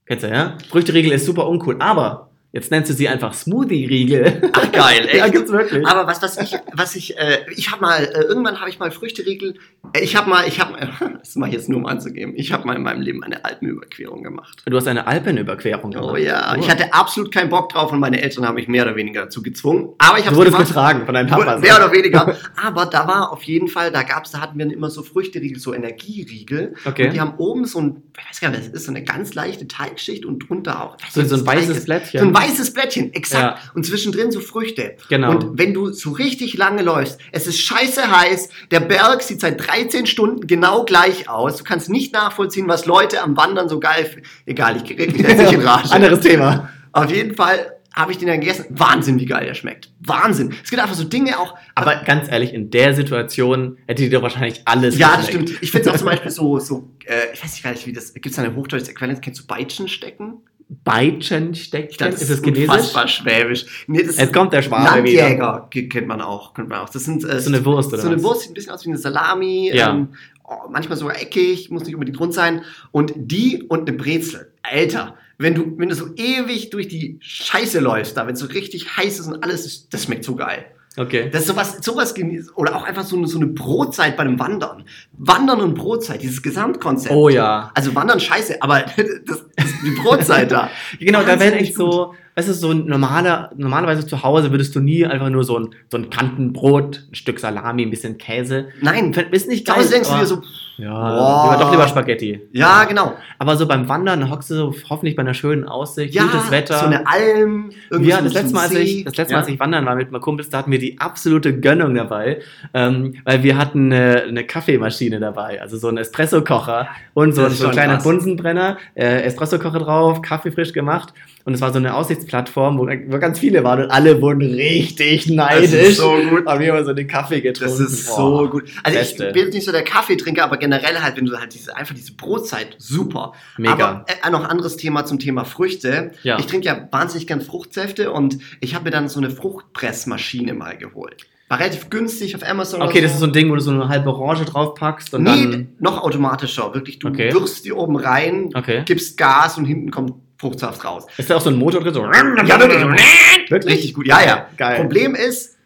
[0.06, 0.58] Kennst du, ja?
[0.68, 4.50] Früchteriegel ist super uncool, aber jetzt nennst du sie einfach Smoothie-Riegel.
[4.52, 5.14] Ach geil, echt.
[5.14, 5.86] ja, gibt's wirklich.
[5.86, 8.90] Aber was, was ich, was ich, äh, ich habe mal, äh, irgendwann habe ich mal
[8.90, 9.54] Früchteriegel,
[9.94, 10.76] äh, ich habe mal, ich habe,
[11.18, 14.22] das mache ich jetzt nur um anzugeben, ich habe mal in meinem Leben eine Alpenüberquerung
[14.22, 14.62] gemacht.
[14.66, 16.10] du hast eine Alpenüberquerung gemacht.
[16.12, 16.60] Oh ja, Oh.
[16.60, 19.42] ich hatte absolut keinen Bock drauf und meine Eltern haben mich mehr oder weniger dazu
[19.42, 19.90] gezwungen.
[19.98, 21.58] Aber ich habe Du wurdest getragen von deinem Papa.
[21.58, 22.36] Mehr oder weniger.
[22.62, 25.72] Aber da war auf jeden Fall, da gab's, da hatten wir immer so Früchteriegel, so
[25.74, 26.74] Energieriegel.
[26.84, 27.06] Okay.
[27.06, 29.02] Und die haben oben so ein, ich weiß gar nicht, was das ist, so eine
[29.04, 30.96] ganz leichte Teigschicht und drunter auch.
[31.10, 31.84] So- so ein weißes.
[31.84, 32.20] Blättchen.
[32.20, 33.58] So ein weißes Blättchen, exakt.
[33.58, 33.70] Ja.
[33.74, 34.96] Und zwischendrin so Früchte.
[35.08, 35.30] Genau.
[35.30, 39.66] Und wenn du so richtig lange läufst, es ist scheiße heiß, der Berg sieht seit
[39.66, 41.56] 13 Stunden genau gleich aus.
[41.56, 45.26] Du kannst nicht nachvollziehen, was Leute am Wandern so geil, f- egal, ich krieg mich
[45.26, 45.90] jetzt nicht in Rage.
[45.92, 46.68] Anderes Thema.
[46.92, 48.64] Auf jeden Fall habe ich den dann gegessen.
[48.70, 49.90] Wahnsinn, wie geil der schmeckt.
[50.00, 50.54] Wahnsinn.
[50.64, 51.54] Es gibt einfach so Dinge auch.
[51.74, 55.50] Aber ganz ehrlich, in der Situation hätte dir doch wahrscheinlich alles ja, das stimmt.
[55.60, 57.92] Ich finde es auch zum Beispiel so, so äh, ich weiß nicht gar nicht, wie
[57.92, 58.14] das.
[58.14, 59.20] Gibt es da eine hochdeutsche Äquivalenz?
[59.20, 60.38] Kennst du Beitschen stecken?
[60.68, 61.90] Beitschenstecken?
[61.90, 62.68] Ich dachte, Ist das Chinesisch?
[62.68, 63.84] unfassbar schwäbisch.
[63.86, 65.22] Nee, das Jetzt kommt der Schwabe wieder.
[65.22, 66.54] Landjäger ge- kennt man auch.
[66.54, 66.88] Kennt man auch.
[66.88, 68.22] Das sind äh, So eine Wurst, oder So eine was?
[68.22, 69.70] Wurst, sieht ein bisschen aus wie eine Salami.
[69.74, 69.90] Ja.
[69.90, 70.08] Ähm,
[70.44, 72.62] oh, manchmal sogar eckig, muss nicht unbedingt rund sein.
[72.90, 74.52] Und die und eine Brezel.
[74.62, 78.46] Alter, wenn du, wenn du so ewig durch die Scheiße läufst, da, wenn es so
[78.46, 80.66] richtig heiß ist und alles, ist, das schmeckt so geil.
[80.96, 81.30] Okay.
[81.30, 82.14] Das ist sowas, sowas
[82.54, 84.84] oder auch einfach so eine, so eine Brotzeit bei einem Wandern.
[85.12, 87.14] Wandern und Brotzeit, dieses Gesamtkonzept.
[87.14, 87.70] Oh ja.
[87.74, 88.80] Also Wandern scheiße, aber
[89.26, 90.68] das, das, die Brotzeit da.
[90.98, 94.80] Genau, da wäre echt so, weißt du, so ein normaler, normalerweise zu Hause würdest du
[94.80, 98.68] nie einfach nur so ein, so ein Kantenbrot, ein Stück Salami, ein bisschen Käse.
[98.82, 99.82] Nein, Ist nicht zu geil.
[99.82, 100.42] Hause denkst du dir so,
[100.78, 102.40] ja, lieber, doch lieber Spaghetti.
[102.52, 103.14] ja, genau.
[103.38, 106.78] Aber so beim Wandern hockst du so hoffentlich bei einer schönen Aussicht, Ja, gutes Wetter.
[106.78, 107.70] so eine Alm.
[107.90, 109.42] irgendwie ja, so das letzte, Mal, als ich, das letzte Mal, Ja.
[109.44, 112.40] als ich wandern war mit meinen Kumpels, da hatten wir die absolute Gönnung dabei,
[112.74, 117.58] ähm, weil wir hatten eine, eine Kaffeemaschine dabei, also so einen Espresso-Kocher und so, Das
[117.58, 118.04] so ein kleiner krass.
[118.04, 121.12] Bunsenbrenner, äh, Espresso-Kocher drauf, Kaffee frisch gemacht
[121.44, 125.28] und es war so eine Aussichtsplattform, wo, wo ganz viele waren und alle wurden richtig
[125.28, 125.72] neidisch.
[125.72, 126.46] ist so gut.
[126.46, 127.78] Haben wir immer so den Kaffee getrunken.
[127.78, 128.16] Das ist Boah.
[128.44, 128.64] so gut.
[128.84, 129.26] Also Beste.
[129.26, 131.94] ich bin jetzt nicht so der Kaffeetrinker, aber generell halt, wenn du halt diese, einfach
[131.94, 133.32] diese Brotzeit, super.
[133.58, 133.72] Mega.
[133.72, 136.12] Aber äh, noch anderes Thema zum Thema Früchte.
[136.22, 136.38] Ja.
[136.38, 140.76] Ich trinke ja wahnsinnig gern Fruchtsäfte und ich habe mir dann so eine Fruchtpressmaschine mal
[140.78, 141.26] geholt.
[141.48, 142.80] War relativ günstig auf Amazon.
[142.80, 145.24] Okay, oder das ist so ein Ding, wo du so eine halbe Orange draufpackst und
[145.24, 145.68] nee, dann.
[145.80, 146.72] noch automatischer.
[146.72, 147.32] Wirklich, du Okay.
[147.34, 148.82] wirfst die oben rein, Okay.
[148.86, 151.06] gibst Gas und hinten kommt Fruchtsaft raus.
[151.18, 151.92] Ist da auch so ein Motor drin?
[151.94, 152.04] So?
[152.04, 152.82] Ja, wirklich.
[153.50, 153.74] Wirklich?
[153.74, 154.06] Richtig gut.
[154.06, 154.46] Ja, ja.
[154.56, 154.80] Geil.
[154.80, 155.56] Problem ist,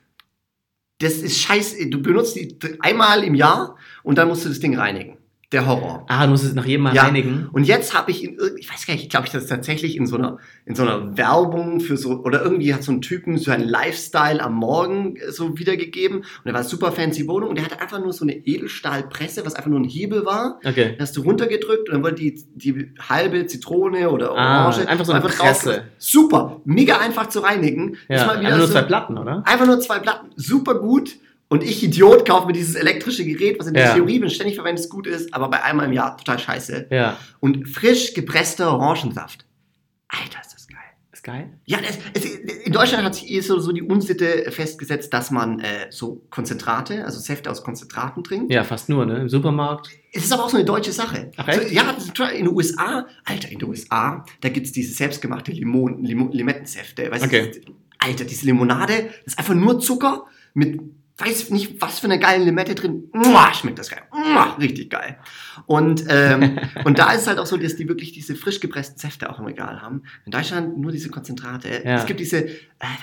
[0.98, 1.88] das ist scheiße.
[1.88, 5.18] Du benutzt die einmal im Jahr und dann musst du das Ding reinigen.
[5.52, 6.04] Der Horror.
[6.09, 7.02] Ah, du musst es nach jedem Mal Ja.
[7.04, 7.48] reinigen.
[7.52, 10.06] Und jetzt habe ich in ich weiß gar nicht, ich glaube, ich das tatsächlich in
[10.09, 13.52] so einer in so einer Werbung für so oder irgendwie hat so ein Typen so
[13.52, 17.64] ein Lifestyle am Morgen äh, so wiedergegeben und er war super fancy Wohnung und er
[17.64, 20.59] hatte einfach nur so eine Edelstahlpresse, was einfach nur ein Hebel war.
[20.64, 20.96] Okay.
[20.98, 25.12] Hast du runtergedrückt und dann wurde die, die halbe Zitrone oder Ah, Orange einfach so
[25.12, 25.85] eine drauf- Presse.
[25.98, 27.96] Super, mega einfach zu reinigen.
[28.09, 29.42] Ja, Ist mal wieder einfach nur so- zwei Platten, oder?
[29.46, 31.16] Einfach nur zwei Platten, super gut.
[31.48, 33.94] Und ich, Idiot, kaufe mir dieses elektrische Gerät, was in der Ja.
[33.94, 36.88] Theorie, wenn ständig verwendet, gut ist, aber bei einmal im Jahr total scheiße.
[36.90, 37.16] Ja.
[37.40, 39.44] Und frisch gepresster Orangensaft.
[40.09, 40.78] Alter, ist das geil.
[41.12, 41.59] Ist geil.
[41.64, 45.61] Ja, das, es, in Deutschland hat sich eh so, so die Unsitte festgesetzt, dass man
[45.61, 48.52] äh, so Konzentrate, also Säfte aus Konzentraten trinkt.
[48.52, 49.18] Ja, fast nur, ne?
[49.18, 49.88] Im Supermarkt.
[50.12, 51.30] Es ist aber auch so eine deutsche Sache.
[51.37, 51.70] Ach, so, echt?
[51.72, 55.52] ja, ist total- in den USA, Alter, in den USA, da gibt es diese selbstgemachte
[55.52, 57.09] Limon, Limo, Limettensäfte.
[57.09, 57.52] Weißt Okay.
[57.64, 60.80] du, Alter, diese Limonade, das ist einfach nur Zucker mit,
[61.18, 63.05] weiß nicht, was für eine geile Limette drin.
[63.12, 64.02] Mua, schmeckt das geil.
[64.12, 65.16] Mua, richtig geil.
[65.64, 68.98] Und, ähm, und da ist es halt auch so, dass die wirklich diese frisch gepressten
[68.98, 70.02] Säfte auch im Regal haben.
[70.26, 71.83] In Deutschland nur diese Konzentrate.
[71.85, 71.94] Ja.
[71.96, 72.50] Es gibt diese, äh,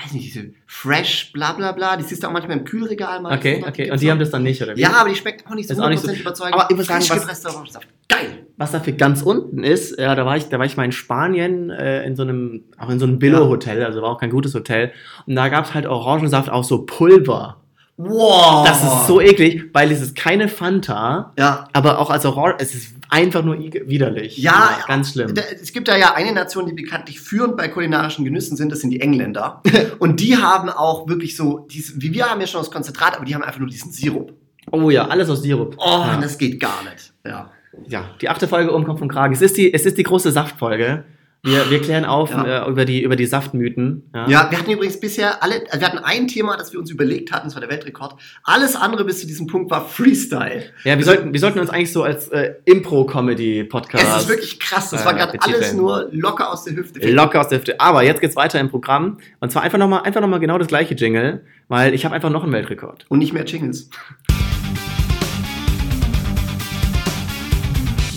[0.04, 3.20] weiß nicht, diese Fresh, bla bla bla, die siehst du auch manchmal im Kühlregal.
[3.22, 3.92] meistens Okay, okay.
[3.92, 4.82] Und die haben das dann nicht, oder wie?
[4.82, 6.54] Ja, aber die schmecken auch nicht so Ist auch nicht so- 100% überzeugend.
[6.54, 7.88] Aber ich muss sagen, frisch was- Orangensaft.
[8.10, 8.46] Geil.
[8.58, 11.72] Was dafür ganz unten ist, ja, da war ich, da war ich mal in Spanien
[11.72, 14.92] äh, in so einem, auch in so einem Billo-Hotel, also war auch kein gutes Hotel.
[15.26, 17.63] Und da gab es halt Orangensaft auch so Pulver.
[17.98, 18.66] Wow.
[18.66, 21.68] Das ist so eklig, weil es ist keine Fanta, Ja.
[21.74, 24.38] aber auch als Orange, es ist einfach nur widerlich.
[24.38, 25.34] Ja, ganz schlimm.
[25.62, 28.90] Es gibt da ja eine Nation, die bekanntlich führend bei kulinarischen Genüssen sind, das sind
[28.90, 29.62] die Engländer.
[30.00, 33.36] Und die haben auch wirklich so, wie wir haben ja schon das Konzentrat, aber die
[33.36, 34.34] haben einfach nur diesen Sirup.
[34.72, 35.76] Oh ja, alles aus Sirup.
[35.78, 36.18] Oh, ja.
[36.20, 37.14] das geht gar nicht.
[37.24, 37.52] Ja.
[37.88, 39.34] Ja, die achte Folge um kommt vom Kragen.
[39.34, 41.04] Es ist die, es ist die große Saftfolge.
[41.46, 42.66] Wir, wir klären auf Ja.
[42.66, 44.10] äh, über, die, über die Saftmythen.
[44.16, 44.30] Ja.
[44.30, 47.34] Ja, wir hatten übrigens bisher alle, also wir hatten ein Thema, das wir uns überlegt
[47.34, 48.16] hatten, das war der Weltrekord.
[48.46, 50.64] Alles andere bis zu diesem Punkt war Freestyle.
[50.86, 54.92] Ja, wir sollten, wir sollten uns eigentlich so als äh, Impro-Comedy-Podcast Es ist wirklich krass.
[54.92, 57.12] Das äh, war gerade alles nur locker aus der Hüfte.
[57.12, 57.78] locker aus der Hüfte.
[57.78, 59.18] Aber jetzt geht's weiter im Programm.
[59.42, 62.30] Und zwar einfach nochmal einfach noch mal genau das gleiche Jingle, weil ich habe einfach
[62.30, 63.06] noch einen Weltrekord.
[63.10, 63.90] Und nicht mehr Jingles.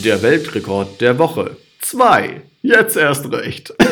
[0.05, 1.57] Der Weltrekord der Woche.
[1.81, 2.43] Zwei.
[2.67, 3.75] Jetzt erst recht.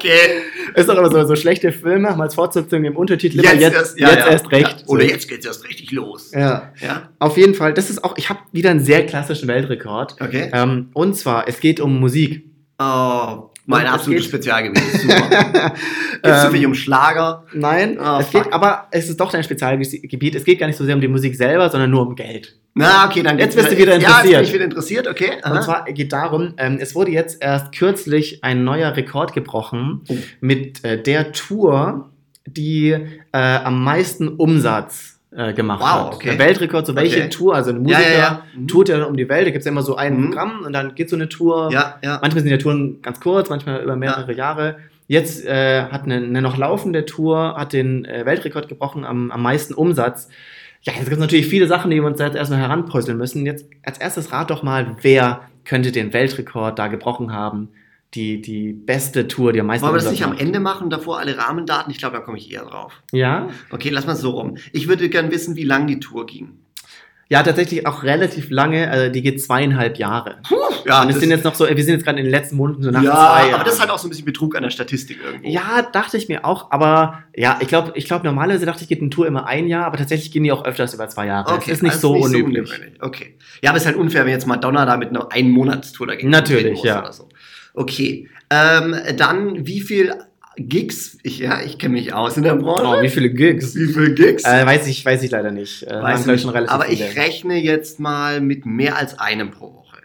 [0.00, 0.42] Okay.
[0.74, 3.98] Ist doch immer so, so schlechte Filme, haben als Fortsetzung im Untertitel immer jetzt, jetzt,
[4.00, 4.28] ja, ja.
[4.28, 4.80] erst recht.
[4.80, 4.86] Ja.
[4.86, 5.08] Oder So.
[5.10, 6.32] jetzt geht's erst richtig los.
[6.32, 6.72] Ja.
[6.80, 7.10] Ja.
[7.18, 10.16] Auf jeden Fall, das ist auch, ich habe wieder einen sehr klassischen Weltrekord.
[10.20, 10.50] Okay.
[10.54, 12.46] Ähm, und zwar, es geht um Musik.
[12.78, 14.82] Oh, mein es absolutes geht- Spezialgebiet.
[15.00, 15.74] Super.
[16.22, 17.44] Geht's so viel um Schlager?
[17.52, 18.44] Nein, Oh, es fuck.
[18.44, 20.34] geht, aber es ist doch dein Spezialgebiet.
[20.34, 22.56] Es geht gar nicht so sehr um die Musik selber, sondern nur um Geld.
[22.74, 24.36] Na, okay, dann Jetzt bist du wieder Ja, jetzt interessiert.
[24.38, 25.30] bin ich wieder interessiert, okay.
[25.42, 25.56] Aha.
[25.56, 30.16] Und zwar geht darum, ähm, es wurde jetzt erst kürzlich ein neuer Rekord gebrochen Oh.
[30.40, 32.10] mit äh, der Tour,
[32.46, 36.14] die äh, am meisten Umsatz äh, gemacht Wow, hat.
[36.14, 36.30] okay.
[36.30, 37.28] Der Weltrekord, so welche Okay.
[37.30, 38.42] Tour, also ein Ja, Musiker ja, ja.
[38.56, 38.68] Mhm.
[38.68, 40.24] tourt ja um die Welt, da gibt es ja immer so ein Mhm.
[40.26, 41.70] Programm und dann geht so eine Tour.
[41.72, 42.18] ja, ja.
[42.20, 44.76] Manchmal sind die Touren ganz kurz, manchmal über mehrere Jahre.
[45.06, 49.42] Jetzt äh, hat eine, eine noch laufende Tour, hat den äh, Weltrekord gebrochen am, am
[49.42, 50.28] meisten Umsatz.
[50.82, 53.44] Ja, jetzt gibt es natürlich viele Sachen, die wir uns jetzt erstmal heranpuzzeln müssen.
[53.44, 57.68] Jetzt als erstes rat doch mal, wer könnte den Weltrekord da gebrochen haben?
[58.14, 60.36] Die, die beste Tour, die am meisten Wollen wir das nicht am.
[60.36, 61.92] Ende machen und davor alle Rahmendaten?
[61.92, 63.00] Ich glaube, da komme ich eher drauf.
[63.12, 63.48] Ja?
[63.70, 64.56] Okay, lass mal so rum.
[64.72, 66.58] Ich würde gern wissen, wie lang die Tour ging.
[67.28, 68.90] Ja, tatsächlich auch relativ lange.
[68.90, 70.38] Also die geht zweieinhalb Jahre.
[70.84, 72.82] Ja, Und es sind jetzt noch so, wir sind jetzt gerade in den letzten Monaten
[72.82, 73.64] so nach ja zwei aber Jahren.
[73.64, 75.48] das ist halt auch so ein bisschen Betrug an der Statistik irgendwo.
[75.48, 79.00] Ja, dachte ich mir auch, aber ja, ich glaube, ich glaub, normalerweise dachte ich, geht
[79.00, 81.52] eine Tour immer ein Jahr, aber tatsächlich gehen die auch öfters über zwei Jahre.
[81.52, 82.68] Okay, das ist nicht also so unüblich.
[82.98, 83.36] Okay.
[83.62, 86.82] Ja, aber es ist halt unfair, wenn jetzt Madonna da mit einer Ein-Monats-Tour dagegen Natürlich,
[86.82, 86.98] ja.
[87.00, 87.28] Oder so.
[87.74, 88.28] Okay.
[88.50, 90.14] Ähm, dann, wie viel
[90.56, 91.18] Gigs?
[91.22, 92.98] Ich, ja, ich kenne mich aus in der Branche.
[92.98, 93.74] Oh, wie viele Gigs?
[93.76, 94.44] wie viele Gigs?
[94.44, 95.84] Äh, weiß, ich, weiß ich leider nicht.
[95.84, 96.42] Äh, Weiß nicht.
[96.42, 97.08] schon relativ aber viele.
[97.08, 99.98] ich rechne jetzt mal mit mehr als einem pro Woche.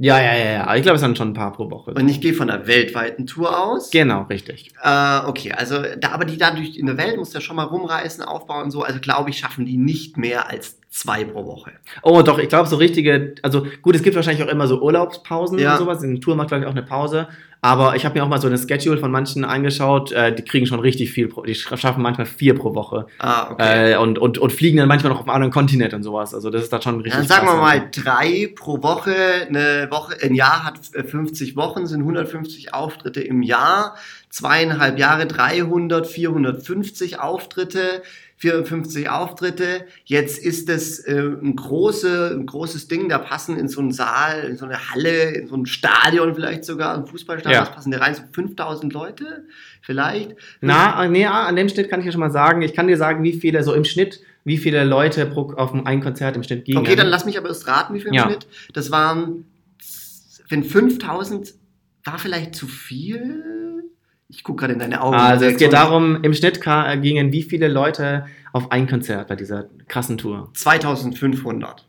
[0.00, 0.64] Ja, ja, ja, ja.
[0.64, 1.90] Aber Ich glaube, es sind schon ein paar pro Woche.
[1.90, 3.90] Und ich gehe von einer weltweiten Tour aus.
[3.90, 4.70] genau, richtig.
[4.82, 8.22] Äh, okay, also da, aber die dadurch in der Welt muss ja schon mal rumreißen,
[8.22, 8.82] aufbauen und so.
[8.82, 11.72] Also glaube ich, schaffen die nicht mehr als zwei pro Woche.
[12.02, 15.58] Oh, doch, ich glaube, so richtige, also gut, es gibt wahrscheinlich auch immer so Urlaubspausen
[15.58, 15.72] Ja.
[15.72, 16.02] und sowas.
[16.02, 17.28] Eine Tour macht, glaube ich, auch eine Pause.
[17.60, 20.12] Aber ich habe mir auch mal so eine Schedule von manchen angeschaut.
[20.12, 23.06] Äh, die kriegen schon richtig viel, pro, die sch- schaffen manchmal vier pro Woche.
[23.18, 23.94] Ah, okay.
[23.94, 26.34] Äh, und, und, und fliegen dann manchmal noch auf einem anderen Kontinent und sowas.
[26.34, 29.12] Also das ist dann schon richtig Dann sagen wir mal drei pro Woche.
[29.48, 33.96] Eine Woche, ein Jahr hat äh, 50 Wochen, sind 150 Auftritte im Jahr.
[34.30, 38.02] Zweieinhalb Jahre, 300, 450 Auftritte.
[38.38, 39.84] 450 Auftritte.
[40.04, 43.08] Jetzt ist es äh, ein, große, ein großes Ding.
[43.08, 46.64] Da passen in so einen Saal, in so eine Halle, in so ein Stadion vielleicht
[46.64, 47.66] sogar, ein Fußballstadion, Ja.
[47.66, 49.44] das passen da rein, so 5000 Leute
[49.82, 50.36] vielleicht.
[50.60, 52.62] Na, nee, ah, an dem Schnitt kann ich ja schon mal sagen.
[52.62, 56.00] Ich kann dir sagen, wie viele, so im Schnitt, wie viele Leute pro, auf ein
[56.00, 56.78] Konzert im Schnitt gingen.
[56.78, 58.24] Okay, dann lass mich aber erst raten, wie viel im Ja.
[58.26, 58.46] Schnitt.
[58.72, 59.44] Das waren,
[60.48, 61.54] wenn 5000
[62.04, 63.44] war vielleicht zu viel.
[64.30, 65.16] Ich gucke gerade in deine Augen.
[65.16, 69.36] Also es geht darum, im Schnitt ka- gingen wie viele Leute auf ein Konzert bei
[69.36, 70.50] dieser krassen Tour.
[70.54, 71.86] 2500.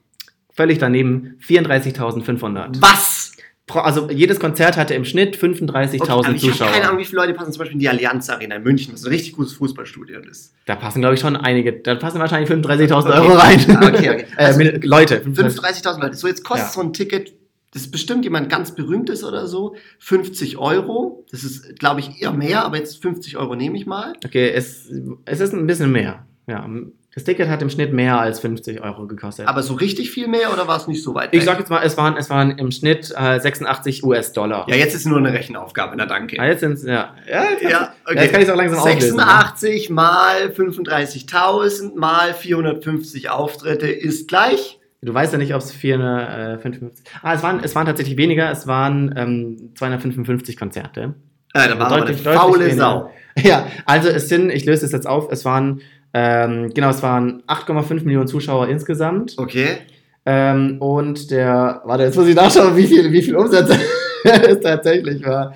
[0.53, 2.81] Völlig daneben 34.500.
[2.81, 3.33] Was?
[3.71, 6.71] Also jedes Konzert hatte im Schnitt 35.000 Okay, aber ich habe Zuschauer.
[6.71, 9.03] keine Ahnung, wie viele Leute passen zum Beispiel in die Allianz Arena in München, was
[9.03, 10.55] ein richtig gutes Fußballstadion ist.
[10.65, 11.73] Da passen, glaube ich, schon einige.
[11.73, 13.59] Da passen wahrscheinlich 35.000 Euro rein.
[13.69, 14.25] Okay, okay.
[14.37, 15.19] äh, Also mit- Leute.
[15.21, 16.15] 35.000 Leute.
[16.17, 16.73] So, jetzt kostet Ja.
[16.73, 17.33] so ein Ticket,
[17.71, 21.18] das ist bestimmt jemand ganz berühmtes oder so, 50 Euro.
[21.31, 24.13] Das ist, glaube ich, eher mehr, aber jetzt 50 Euro nehme ich mal.
[24.25, 24.89] Okay, es,
[25.25, 26.25] es ist ein bisschen mehr.
[26.47, 26.67] Ja,
[27.13, 29.47] das Ticket hat im Schnitt mehr als 50 Euro gekostet.
[29.47, 31.45] Aber so richtig viel mehr oder war es nicht so weit ich weg?
[31.45, 34.65] sag jetzt mal, es waren, es waren im Schnitt äh, 86 US-Dollar.
[34.69, 36.39] Ja, jetzt ist nur eine Rechenaufgabe, na danke.
[36.39, 37.15] Ah, jetzt sind ja.
[37.27, 39.17] Ja, Ja, ja, jetzt kann ich es auch langsam auflösen.
[39.17, 39.23] ne?
[39.23, 44.78] 86 mal 35.000 mal 450 Auftritte ist gleich.
[45.01, 47.05] Du weißt ja nicht, ob es 455.
[47.21, 48.51] Ah, es waren, es waren tatsächlich weniger.
[48.51, 51.13] Es waren ähm, 255 Konzerte.
[51.53, 52.77] Äh, da war aber eine Deutlich- deutlich faule weniger.
[52.77, 53.11] Sau.
[53.41, 55.81] Ja, also es sind, ich löse es jetzt auf, es waren,
[56.13, 59.35] ähm, genau, es waren 8,5 Millionen Zuschauer insgesamt.
[59.37, 59.77] Okay.
[60.25, 63.69] Ähm, und der, warte, jetzt muss ich nachschauen, wie viel, wie viel Umsatz
[64.23, 65.55] es tatsächlich war.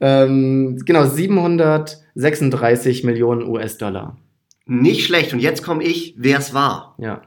[0.00, 1.06] Ähm, genau,
[2.14, 4.16] 736 Millionen US-Dollar.
[4.66, 5.32] Nicht schlecht.
[5.32, 6.94] Und jetzt komme ich, wer es war.
[6.98, 7.22] Ja.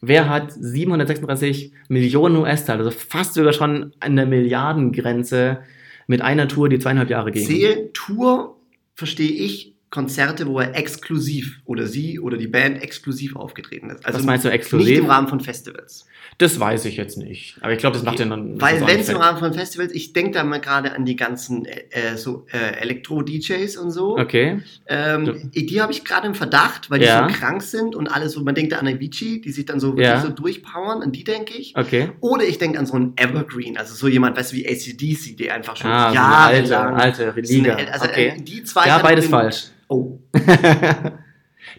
[0.00, 5.60] Wer hat 736 Millionen US-Dollar, also fast sogar schon an der Milliardengrenze
[6.06, 7.46] mit einer Tour, die zweieinhalb Jahre ging?
[7.46, 8.56] Zähl, Tour,
[8.94, 14.04] verstehe ich, Konzerte, wo er exklusiv oder sie oder die Band exklusiv aufgetreten ist.
[14.04, 14.88] Also Was meinst du, exklusiv?
[14.88, 16.06] Nicht im Rahmen von Festivals.
[16.38, 17.56] Das weiß ich jetzt nicht.
[17.62, 18.60] Aber ich glaube, das macht ja dann.
[18.60, 19.16] Weil wenn es im.
[19.16, 22.80] Rahmen von Festivals, ich denke da mal gerade an die ganzen äh, äh, so äh,
[22.80, 24.16] Elektro-DJs und so.
[24.16, 24.60] Okay.
[24.86, 27.28] Ähm, die habe ich gerade im Verdacht, weil die Ja.
[27.28, 29.88] so krank sind und alles so, man denkt da an Avicii, die sich dann so
[29.96, 29.96] Ja.
[29.96, 31.74] wirklich so durchpowern, an die denke ich.
[31.76, 32.10] Okay.
[32.20, 35.50] Oder ich denke an so einen Evergreen, also so jemand, weißt du, wie ACDC, die
[35.50, 37.00] einfach schon Ah, so eine alte, jahrelang...
[37.00, 37.74] alte so Liga.
[37.74, 38.34] also okay.
[38.36, 38.86] äh, die zwei...
[38.86, 39.64] Ja, beides in- falsch.
[39.88, 40.20] Oh,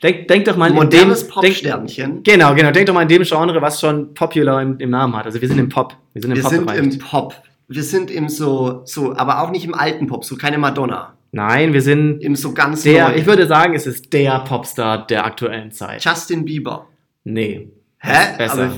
[0.02, 2.23] denk, denk doch mal in modernes dem, denk, Popsternchen.
[2.23, 2.71] Genau, genau.
[2.71, 5.25] Denk doch mal in dem Genre, was schon popular im, im Namen hat.
[5.25, 5.95] Also wir sind im Pop.
[6.13, 7.36] Wir sind im Wir Pop sind im Pop.
[7.67, 11.13] Wir sind im so, so, aber auch nicht im alten Pop, so keine Madonna.
[11.32, 13.19] Nein, wir sind Im so ganz der, neuen.
[13.19, 16.04] ich würde sagen, es ist der Popstar der aktuellen Zeit.
[16.04, 16.88] Justin Bieber.
[17.23, 18.38] Nee, Hä?
[18.38, 18.71] besser.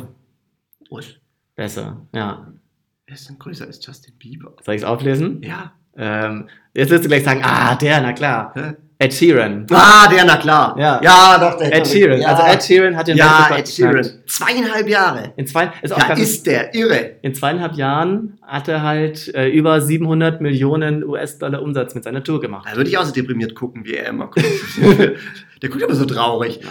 [0.90, 1.02] Aber,
[1.56, 2.06] besser.
[2.14, 2.48] Ja.
[3.06, 4.54] Wer ist denn größer als Justin Bieber?
[4.64, 5.42] Soll ich es auflesen?
[5.44, 5.74] Ja.
[5.96, 8.52] Ähm, jetzt wirst du gleich sagen, ah, der, na klar.
[8.56, 8.74] Hä?
[9.02, 9.66] Ed Sheeran.
[9.72, 10.76] Ah, der, na klar.
[10.78, 11.02] Ja.
[11.04, 12.22] ja doch, der Ed Sheeran.
[12.22, 12.28] Ja.
[12.36, 13.96] Also Ed Sheeran hat den Ja, Ed Sheeran.
[13.96, 14.30] geknackt.
[14.30, 15.34] Zweieinhalb Jahre.
[15.38, 17.16] In, zwei, ist auch Ja, ist der irre.
[17.24, 22.40] in zweieinhalb Jahren hat er halt äh, über 700 Millionen US-Dollar Umsatz mit seiner Tour
[22.42, 22.68] gemacht.
[22.72, 24.46] Da würde ich auch so deprimiert gucken, wie er immer guckt.
[25.62, 26.60] der guckt aber so traurig.
[26.62, 26.68] Ich,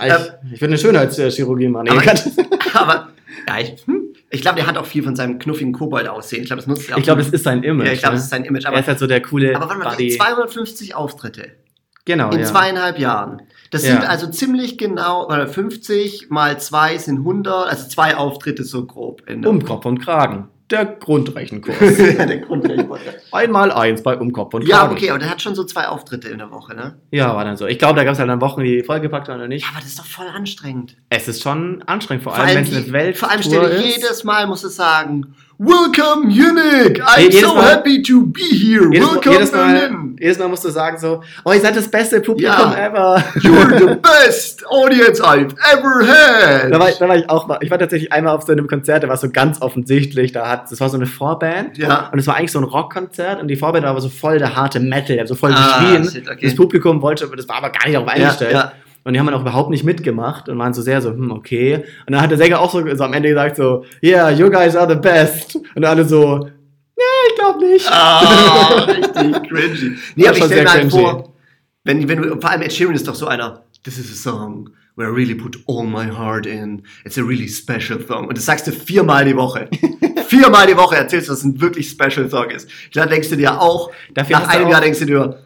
[0.53, 1.89] ich würde eine Schönheitschirurgie machen.
[1.89, 2.17] Aber- Ähm,
[2.75, 3.09] aber,
[3.49, 6.43] ja, ich, hm, ich glaube, der hat auch viel von seinem knuffigen Kobold-Aussehen.
[6.43, 6.99] Ich glaube, das nutzt er auch.
[6.99, 7.87] ich glaube, das ist sein Image.
[7.89, 8.19] Ja, ich glaube, ne?
[8.19, 8.65] das ist sein Image.
[8.65, 10.17] er Aber, ist halt so der coole aber warte mal, Buddy.
[10.17, 11.49] 250 Auftritte
[12.11, 12.45] Genau, in ja.
[12.47, 13.43] zweieinhalb Jahren.
[13.71, 13.93] Das Ja.
[13.93, 19.23] sind also ziemlich genau, oder 50 mal 2 sind 100, also zwei Auftritte so grob.
[19.45, 20.49] Um Kopf und Kragen.
[20.71, 21.77] Der Grundrechenkurs.
[21.99, 23.01] ja, der Grundrechenwort.
[23.33, 24.93] Einmal eins bei Um Kopf und Ja, Kragen.
[24.93, 26.97] okay, aber der hat schon so zwei Auftritte in der Woche, ne?
[27.11, 27.67] Ja, war dann so.
[27.67, 29.63] Ich glaube, da gab es halt dann Wochen, die vollgepackt waren oder nicht.
[29.65, 30.97] Ja, aber das ist doch voll anstrengend.
[31.09, 33.69] Es ist schon anstrengend, vor, Vor allem, wenn es eine je- Welttour vor allem stelle
[33.69, 33.85] ist.
[33.97, 38.89] jedes Mal muss es sagen, Welcome Munich, I'm jedes so Mal- happy to be here.
[38.91, 40.17] Welcome jedes, Mal, Berlin.
[40.19, 42.75] jedes Mal musst du sagen so, oh, ihr seid das beste Publikum Ja.
[42.87, 43.23] ever.
[43.43, 46.73] You're the best audience I've ever had.
[46.73, 47.59] Da war, ich, da war ich auch mal.
[47.61, 50.73] Ich war tatsächlich einmal auf so einem Konzert, da war so ganz offensichtlich, da hat,
[50.73, 51.77] das war so eine Vorband.
[51.77, 52.09] Ja.
[52.11, 54.57] Und es war eigentlich so ein Rockkonzert und die Vorband war aber so voll der
[54.57, 56.05] harte Metal, so voll Ah, geschrien.
[56.11, 56.39] shit, okay.
[56.47, 58.53] Das Publikum wollte, das war aber gar nicht darauf eingestellt.
[58.55, 58.73] ja.
[59.05, 61.85] Und die haben dann auch überhaupt nicht mitgemacht und waren so sehr so, hm, okay.
[62.07, 64.77] Und dann hat der Sänger auch so, so am Ende gesagt so, yeah, you guys
[64.77, 65.59] are the best.
[65.75, 67.89] Und alle so, nee, ich glaube nicht.
[67.91, 69.97] Ah, richtig cringy.
[70.17, 71.33] Nee, aber ich stelle mir halt vor,
[71.85, 74.71] wenn, wenn du, vor allem Ed Sheeran ist doch so einer, this is a song
[74.97, 76.83] where I really put all my heart in.
[77.05, 78.29] It's a really special song.
[78.29, 79.69] Und das sagst du viermal die Woche.
[80.29, 82.69] viermal die Woche erzählst du, dass es ein wirklich special Song ist.
[82.93, 85.39] Klar denkst du dir auch, Dafür nach einem Jahr denkst du dir,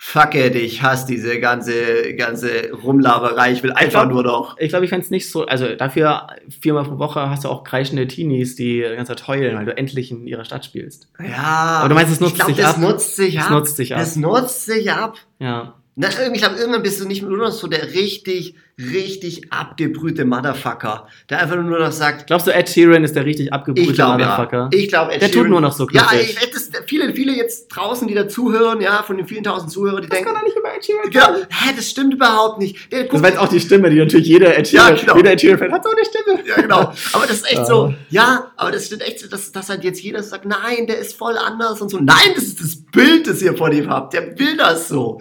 [0.00, 4.56] fuck it, ich hasse diese ganze, ganze Rumlaberei, ich will einfach glaub- nur noch.
[4.58, 6.28] Ich glaube, ich fände es nicht so, also dafür
[6.60, 10.10] viermal pro Woche hast du auch kreischende Teenies, die ganze Zeit heulen, weil du endlich
[10.12, 11.08] in ihrer Stadt spielst.
[11.20, 12.80] Ja, Aber du meinst, es nutzt ich glaub, sich das ab?
[12.80, 13.50] Nutzt sich ab.
[13.50, 14.00] nutzt sich ab.
[14.00, 15.16] Das nutzt sich ab.
[15.40, 15.74] Ja.
[15.96, 21.08] Na, ich glaube, irgendwann bist du nicht nur noch so der richtig, richtig abgebrühte Motherfucker,
[21.28, 24.22] der einfach nur noch sagt, Glaubst du, Ed Sheeran ist der richtig ich abgebrühte glaube
[24.22, 24.68] Motherfucker?
[24.72, 24.78] ja.
[24.78, 26.36] Ich glaube, Ed Der tut Sheeran- nur noch so Ja, knuffig.
[26.40, 30.02] ich, das, viele, viele jetzt draußen, die da zuhören, ja, von den vielen tausend Zuhörern,
[30.02, 32.92] die denken, nicht über Ed Sheeran genau, hä, das stimmt überhaupt nicht.
[32.92, 35.16] Der Das guckt- war jetzt auch die Stimme, die natürlich jeder Ed Sheeran, Ja, genau.
[35.16, 36.48] jeder Ed Sheeran-Fan hat so eine Stimme.
[36.48, 36.80] Ja, genau.
[37.12, 37.64] Aber das ist echt Ja.
[37.64, 40.98] so, ja, aber das stimmt echt so, dass, dass halt jetzt jeder sagt, nein, der
[40.98, 41.98] ist voll anders und so.
[41.98, 44.14] Nein, das ist das Bild, das ihr von ihm habt.
[44.14, 45.20] Der will das so.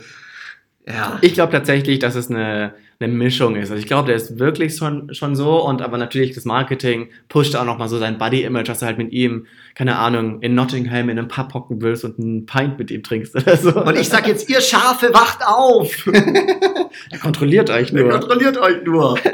[0.87, 1.17] Ja.
[1.21, 3.69] Ich glaube tatsächlich, dass es eine, eine Mischung ist.
[3.69, 7.55] Also ich glaube, der ist wirklich schon, schon so und aber natürlich das Marketing pusht
[7.55, 11.19] auch nochmal so sein Body-Image, dass du halt mit ihm, keine Ahnung, in Nottingham in
[11.19, 13.75] einem Pub hocken willst und einen Pint mit ihm trinkst oder so.
[13.83, 16.07] Und ich sag jetzt, ihr Schafe, wacht auf!
[17.11, 18.09] er kontrolliert euch nur.
[18.09, 19.17] kontrolliert euch nur.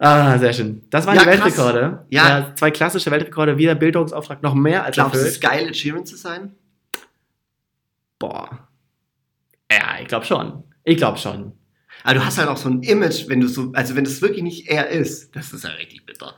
[0.00, 0.82] Ah, sehr schön.
[0.90, 1.28] Das waren Ja, die.
[1.30, 2.06] Weltrekorde.
[2.10, 2.52] Ja.
[2.54, 6.06] zwei klassische Weltrekorde, wieder Bildungsauftrag, noch mehr als Glaubst du, es ist geil, Ed Sheeran
[6.06, 6.54] zu sein?
[8.20, 8.68] Boah.
[9.70, 10.62] Ja, ich glaube schon.
[10.84, 11.52] Ich glaube schon.
[12.04, 14.42] Aber du hast halt auch so ein Image, wenn du so, also wenn das wirklich
[14.42, 16.34] nicht er ist, das ist ja richtig bitter.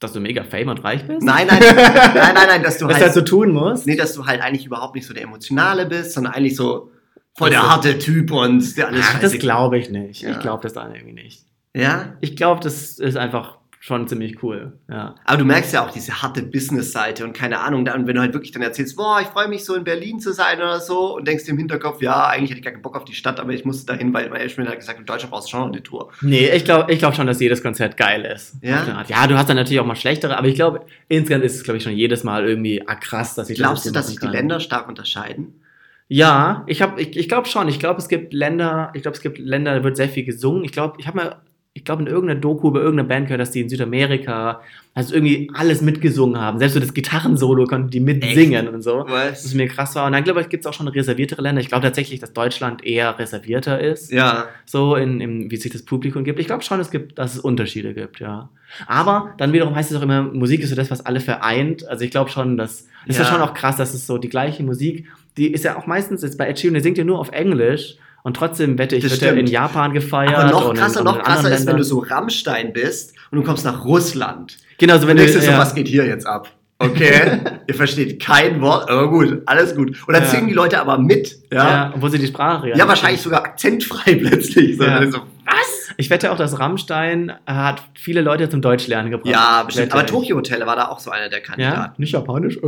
[0.00, 1.22] Dass du mega fame und reich bist?
[1.22, 3.86] Nein, nein, nein, nein, nein, dass du Was halt, du halt so tun musst?
[3.86, 6.90] nee, dass du halt eigentlich überhaupt nicht so der Emotionale bist, sondern eigentlich so
[7.36, 10.22] voll der harte Typ und der alles Ach, das glaube ich nicht.
[10.22, 10.32] Ja.
[10.32, 11.44] Ich glaube das dann irgendwie nicht.
[11.74, 12.16] Ja?
[12.20, 14.78] Ich glaube, das ist einfach schon ziemlich cool.
[14.88, 15.14] Ja.
[15.26, 18.32] Aber du merkst ja auch diese harte Business-Seite und keine Ahnung, dann, wenn du halt
[18.32, 21.28] wirklich dann erzählst, boah, ich freue mich so in Berlin zu sein oder so und
[21.28, 23.66] denkst im Hinterkopf, ja, eigentlich hätte ich gar keinen Bock auf die Stadt, aber ich
[23.66, 26.10] musste dahin, weil mein Elfman hat gesagt, in Deutschland brauchst du schon noch eine Tour.
[26.22, 28.56] Nee, ich glaube ich glaub schon, dass jedes Konzert geil ist.
[28.62, 29.04] Ja?
[29.06, 31.76] Ja, du hast dann natürlich auch mal schlechtere, aber ich glaube, insgesamt ist es, glaube
[31.76, 34.28] ich, schon jedes Mal irgendwie ah, krass, dass ich Glaubst du, das dass sich die.
[34.28, 35.60] Länder stark unterscheiden?
[36.08, 37.68] Ja, ich, hab- ich, ich glaube schon.
[37.68, 40.64] Ich glaube, es gibt Länder, ich glaube, es gibt Länder, da wird sehr viel gesungen.
[40.64, 41.36] Ich glaube, ich habe mal
[41.76, 44.60] ich glaube, in irgendeiner Doku über irgendeine Band gehört, dass die in Südamerika
[44.94, 46.60] also irgendwie alles mitgesungen haben.
[46.60, 49.04] Selbst so das Gitarrensolo konnten die mitsingen und so.
[49.08, 49.42] Was?
[49.42, 50.06] Das mir krass war.
[50.06, 51.60] Und dann glaube ich, gibt es auch schon reserviertere Länder.
[51.60, 54.12] Ich glaube tatsächlich, dass Deutschland eher reservierter ist.
[54.12, 54.46] Ja.
[54.64, 56.38] So in, in wie sich das Publikum gibt.
[56.38, 58.50] Ich glaube schon, es gibt, dass es Unterschiede gibt, ja.
[58.86, 61.88] Aber dann wiederum heißt es auch immer, Musik ist so das, was alle vereint.
[61.88, 63.30] Also ich glaube schon, dass es ist ja Ja.
[63.32, 65.06] schon auch krass, dass es so die gleiche Musik,
[65.36, 67.96] die ist ja auch meistens jetzt bei Ed Sheeran, der singt ja nur auf Englisch.
[68.26, 70.34] Und trotzdem wette ich, Das wird in Japan gefeiert.
[70.34, 73.14] Aber noch und in- krasser, und noch in krasser ist, wenn du so Rammstein bist
[73.30, 74.56] und du kommst nach Russland.
[74.78, 75.32] Genau, so Wenn wenn du du.
[75.32, 75.58] denkst so, ja.
[75.58, 76.48] was geht hier jetzt ab?
[76.78, 79.96] Okay, ihr versteht kein Wort, aber gut, alles gut.
[80.08, 80.28] Und dann Ja.
[80.30, 81.36] singen die Leute aber mit.
[81.52, 81.68] ja.
[81.68, 84.76] Ja, obwohl sie die Sprache ja, wahrscheinlich sogar akzentfrei plötzlich.
[84.78, 85.06] So, Ja.
[85.10, 85.92] so, was?
[85.98, 89.30] Ich wette auch, dass Rammstein hat viele Leute zum Deutschlernen gebracht.
[89.30, 89.88] Ja, bestimmt.
[89.88, 90.06] Wette Aber.
[90.06, 92.00] Tokyo Hotel war da auch so einer der Ja, Kandidaten.
[92.00, 92.56] nicht japanisch.
[92.56, 92.60] Äh.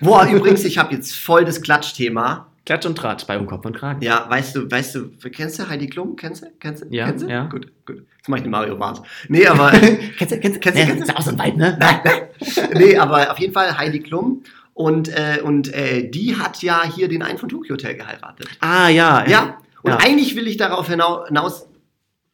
[0.00, 2.48] Boah, übrigens, ich habe jetzt voll das Klatschthema.
[2.66, 4.02] Klatsch und Tratsch bei Um Kopf und Kragen.
[4.02, 6.16] Ja, weißt du, weißt du, kennst du Heidi Klum?
[6.16, 6.48] Kennst du?
[6.60, 6.88] Kennst du?
[6.90, 7.28] Ja, Kennst du?
[7.30, 7.44] ja.
[7.46, 7.98] Gut, gut.
[8.18, 9.02] Jetzt mach ich den Mario Bart.
[9.28, 9.70] Nee, aber.
[10.18, 11.04] kennst du, kennst du, Kennst du- kennst du?
[11.04, 11.76] Ist auch so ein Wald, ne?
[11.80, 12.68] Nein, nein.
[12.74, 14.42] Nee, aber auf jeden Fall Heidi Klum.
[14.74, 18.48] Und, äh, und äh, die hat ja hier den einen von Tokyo Hotel geheiratet.
[18.60, 19.26] Ah, ja.
[19.26, 19.98] Ja, und Ja.
[19.98, 21.68] eigentlich will ich darauf hinau- hinaus,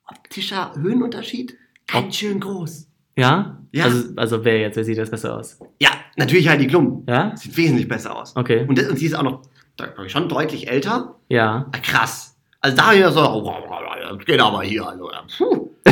[0.08, 2.88] optischer Höhenunterschied, ganz schön groß.
[3.16, 3.58] Ja?
[3.72, 3.84] Ja.
[3.84, 4.76] Also, also wer jetzt?
[4.76, 5.58] Wer sieht das besser aus?
[5.80, 7.04] Ja, natürlich Heidi Klum.
[7.06, 7.36] Ja?
[7.36, 8.34] Sieht wesentlich besser aus.
[8.34, 8.64] Okay.
[8.66, 9.42] Und, das, und sie ist auch noch
[9.76, 11.14] da, glaub ich, schon deutlich älter.
[11.28, 11.66] Ja.
[11.72, 12.36] Ah, krass.
[12.60, 13.52] Also da ja so,
[14.16, 14.86] das geht aber hier.
[14.86, 15.10] Also.
[15.38, 15.70] Puh.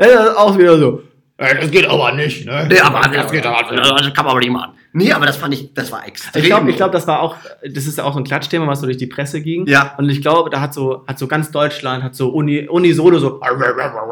[0.00, 1.02] ja auch wieder so.
[1.36, 2.66] Das geht aber nicht, ne?
[2.70, 4.72] Nee, aber das, geht aber, das kann man aber nicht machen.
[4.92, 6.42] Nee, aber das fand ich, das war extrem.
[6.42, 7.36] Ich glaube, ich glaub, das war auch,
[7.68, 9.66] das ist auch so ein Klatschthema, was so durch die Presse ging.
[9.66, 9.94] Ja.
[9.98, 13.40] Und ich glaube, da hat so, hat so ganz Deutschland, hat so Uni, Unisono so.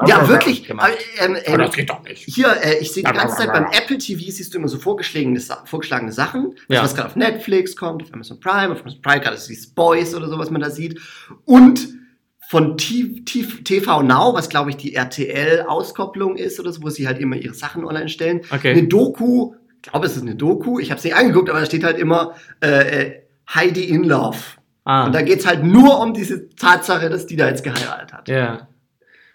[0.07, 0.65] Ja, wirklich.
[0.65, 0.93] Gemacht.
[1.19, 2.25] Aber, ähm, ähm, Aber das geht doch nicht.
[2.25, 5.41] Hier, äh, ich sehe die ganze Zeit beim Apple TV siehst du immer so vorgeschlagene,
[5.65, 6.83] vorgeschlagene Sachen, Ja.
[6.83, 10.29] was gerade auf Netflix kommt, auf Amazon Prime, auf Amazon Prime gerade dieses Boys oder
[10.29, 11.01] so, was man da sieht.
[11.45, 11.89] Und
[12.51, 17.37] von TV Now, was glaube ich die RTL-Auskopplung ist oder so, wo sie halt immer
[17.37, 18.43] ihre Sachen online stellen.
[18.51, 18.73] Okay.
[18.73, 19.55] Eine Doku,
[19.91, 22.35] glaube, es ist eine Doku, ich habe es nicht angeguckt, aber da steht halt immer
[22.63, 22.69] äh,
[23.07, 24.39] äh, Heidi in Love.
[24.85, 25.07] Ah.
[25.07, 28.29] Und da geht es halt nur um diese Tatsache, dass die da jetzt geheiratet hat.
[28.29, 28.69] ja.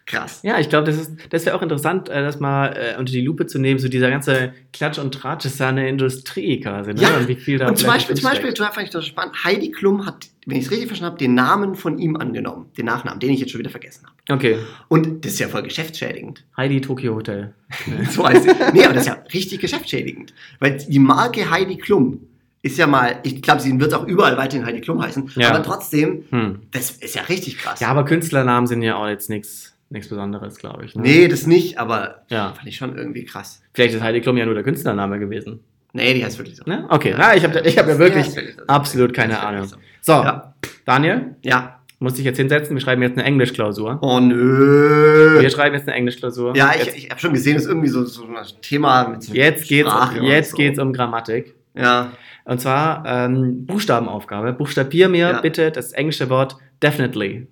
[0.09, 0.39] Krass.
[0.41, 3.21] Ja, ich glaube, das ist, das wäre auch interessant, äh, das mal äh, unter die
[3.21, 3.79] Lupe zu nehmen.
[3.79, 7.01] So dieser ganze Klatsch und Tratsch ist ja eine Industrie quasi, ne?
[7.03, 9.35] Ja, Und wie viel da Und zum Beispiel, zum Beispiel, total fand ich das spannend,
[9.43, 12.71] Heidi Klum hat, wenn ich es richtig verstanden habe, den Namen von ihm angenommen.
[12.75, 14.15] Den Nachnamen, den ich jetzt schon wieder vergessen habe.
[14.35, 14.57] Okay.
[14.87, 16.43] Und das ist ja voll geschäftsschädigend.
[16.57, 17.53] Heidi Tokyo Hotel.
[18.09, 18.73] So heißt es.
[18.73, 20.33] Nee, aber das ist ja richtig geschäftsschädigend.
[20.59, 22.21] Weil die Marke Heidi Klum
[22.63, 25.49] ist ja mal, ich glaube, sie wird auch überall weiterhin Heidi Klum heißen, Ja.
[25.51, 26.61] aber trotzdem, Hm.
[26.71, 27.79] das ist ja richtig krass.
[27.79, 30.95] Ja, aber Künstlernamen sind ja auch jetzt nichts nichts Besonderes, glaube ich.
[30.95, 31.01] Ne?
[31.03, 32.53] Nee, das nicht, aber Ja.
[32.53, 33.61] fand ich schon irgendwie krass.
[33.73, 35.59] Vielleicht ist Heidi Klum ja nur der Künstlername gewesen.
[35.93, 36.63] Nee, die heißt wirklich so.
[36.67, 36.85] Ne?
[36.89, 38.65] Okay, ja, ich habe ich hab ja wirklich Ja, ist wirklich so.
[38.67, 39.67] absolut keine Ahnung.
[40.01, 40.53] So, Ja.
[40.85, 41.79] Daniel, Ja.
[41.97, 42.75] musst dich jetzt hinsetzen.
[42.75, 43.97] Wir schreiben jetzt eine Englischklausur.
[44.01, 45.39] Oh nö.
[45.41, 46.55] Wir schreiben jetzt eine Englischklausur.
[46.55, 49.23] Ja, ich, jetzt, ich habe schon gesehen, das ist irgendwie so, so ein Thema mit
[49.23, 50.57] so jetzt geht's, Sprache und jetzt so.
[50.57, 51.55] geht's um Grammatik.
[51.75, 52.11] Ja.
[52.45, 54.53] Und zwar ähm, Buchstabenaufgabe.
[54.53, 57.47] Buchstabier mir bitte das englische Wort definitely.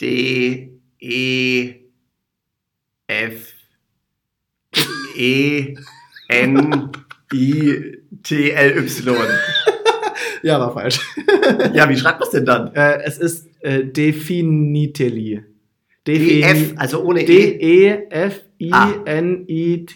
[0.00, 1.74] D, E,
[3.06, 3.54] F,
[5.16, 5.74] E,
[6.28, 6.90] N,
[7.32, 9.14] I, T, L, Y.
[10.42, 11.00] Ja, war falsch.
[11.74, 12.72] Ja, wie schreibt man es denn dann?
[12.74, 15.42] äh, es ist äh, definitely.
[16.06, 17.26] D, Defini- F, also ohne E.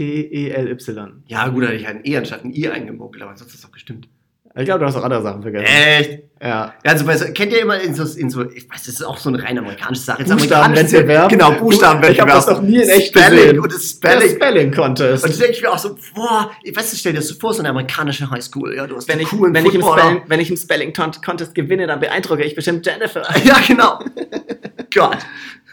[0.02, 1.22] D-E-F-I-N-I-T-E-L-Y.
[1.28, 3.60] Ja, gut, da hätte ich halt ein E anstatt ein I eingemogelt, aber ansonsten ist
[3.60, 4.08] es doch gestimmt.
[4.54, 5.64] Ich glaube, du hast auch andere Sachen vergessen.
[5.64, 6.22] Echt?
[6.42, 6.74] Ja.
[6.84, 9.16] Ja, also so, kennt ihr immer in so, in so, ich weiß, das ist auch
[9.16, 10.22] so eine rein amerikanische Sache.
[10.22, 11.30] Jetzt Buchstabenwettbewerb.
[11.30, 12.28] Genau, Buchstabenwettbewerb.
[12.28, 13.60] Ich hab das noch nie in echt Spelling gesehen.
[13.60, 14.36] und das Der Spelling.
[14.36, 15.24] Spelling Contest.
[15.24, 17.54] Und das denke ich mir auch so, boah, ich weiß, stell dir das so vor,
[17.54, 19.82] so eine amerikanische Highschool, ja, du hast wenn ich, coolen wenn, ich im.
[19.82, 23.22] Spelling, wenn ich im Spelling Contest gewinne, dann beeindrucke ich bestimmt Jennifer.
[23.44, 23.98] Ja, genau.
[24.94, 25.18] Gott.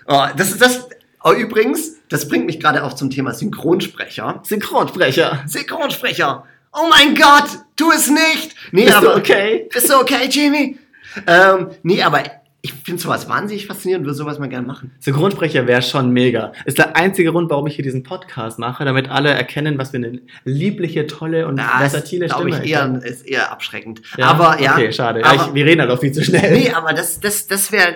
[0.08, 0.88] Oh, das ist das.
[1.24, 4.42] Oh, übrigens, das bringt mich gerade auch zum Thema Synchronsprecher.
[4.44, 5.44] Synchronsprecher.
[5.48, 6.46] Synchronsprecher.
[6.72, 8.56] Oh mein Gott, tu es nicht.
[8.72, 9.68] Nee, Bist aber du okay?
[9.72, 10.78] Bist du okay, Jamie?
[11.26, 12.24] Ähm, nee, aber
[12.62, 14.92] ich finde sowas wahnsinnig faszinierend, würde sowas mal gerne machen.
[15.00, 16.52] Synchronsprecher wäre schon mega.
[16.66, 19.98] Ist der einzige Grund, warum ich hier diesen Podcast mache, damit alle erkennen, was für
[19.98, 24.02] eine liebliche, tolle und Das versatile glaube Stimme ich eher, ist eher abschreckend.
[24.18, 24.28] Ja?
[24.28, 24.74] Aber ja.
[24.74, 25.24] Okay, schade.
[25.24, 26.52] Aber, ja, ich, wir reden halt auch viel zu schnell.
[26.52, 27.96] nee, aber das, das, das wäre,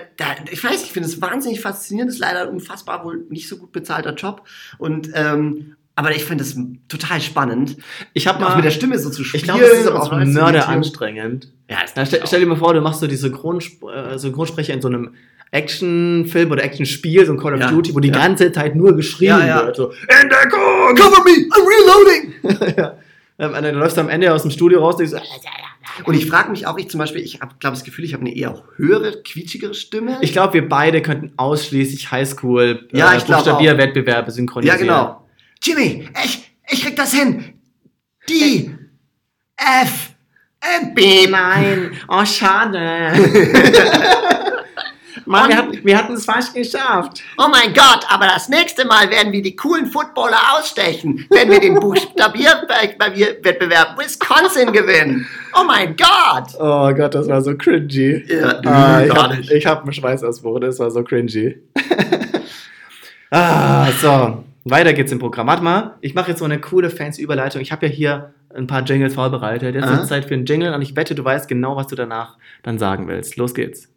[0.50, 2.08] ich weiß ich finde es wahnsinnig faszinierend.
[2.08, 4.46] Das ist leider ein unfassbar wohl nicht so gut bezahlter Job.
[4.78, 6.56] Und, ähm, aber ich finde es
[6.88, 7.76] total spannend,
[8.14, 8.56] Ich habe auch mal.
[8.56, 9.40] mit der Stimme so zu spielen.
[9.40, 11.48] ich glaube, das ist aber und auch mörder anstrengend.
[11.70, 14.82] Ja, Na, stell, stell dir mal vor, du machst so die Synchronsp äh, Synchronsprecher in
[14.82, 15.14] so einem
[15.52, 18.14] Actionfilm oder Actionspiel, so ein Call of Ja, Duty, wo die ja.
[18.14, 19.66] ganze Zeit nur geschrien Ja, ja.
[19.66, 19.76] wird.
[19.76, 20.94] So, Entdeckung!
[20.96, 22.76] Cover me, I'm reloading!
[22.76, 22.94] ja.
[23.38, 25.16] Ähm, dann läufst du am Ende aus dem Studio raus und so,
[26.04, 28.20] Und ich frage mich auch, ich zum Beispiel, ich habe, glaube das Gefühl, ich habe
[28.22, 30.18] eine eher höhere, quietschigere Stimme.
[30.20, 34.78] ich glaube, wir beide könnten ausschließlich Highschool äh, Ja, Buchstabierwettbewerbe ja, synchronisieren.
[34.80, 35.23] genau.
[35.64, 37.54] Jimmy, ich, ich krieg das hin.
[38.28, 38.70] Die
[39.56, 40.10] F
[40.60, 41.26] M B.
[41.26, 42.78] Nein, oh schade.
[45.26, 47.22] Mann, wir hatten, wir hatten es fast geschafft.
[47.38, 51.60] Oh mein Gott, aber das nächste Mal werden wir die coolen Footballer ausstechen, wenn wir
[51.60, 55.26] den Buchstabierwettbewerb Wisconsin gewinnen.
[55.58, 56.48] Oh mein Gott.
[56.58, 58.22] Oh Gott, das war so cringy.
[58.28, 59.50] Ja, ah, ich gar hab, nicht.
[59.50, 61.56] ich hab einen Schweißausbruch, das war so cringy.
[63.30, 64.43] ah, so.
[64.66, 65.46] Weiter geht's im Programm.
[65.46, 67.60] Warte mal, ich mache jetzt so eine coole fancy Überleitung.
[67.60, 69.74] Ich habe ja hier ein paar Jingles vorbereitet.
[69.74, 70.00] Jetzt Aha.
[70.00, 72.78] ist Zeit für einen Jingle und ich wette, du weißt genau, was du danach dann
[72.78, 73.36] sagen willst.
[73.36, 73.90] Los geht's.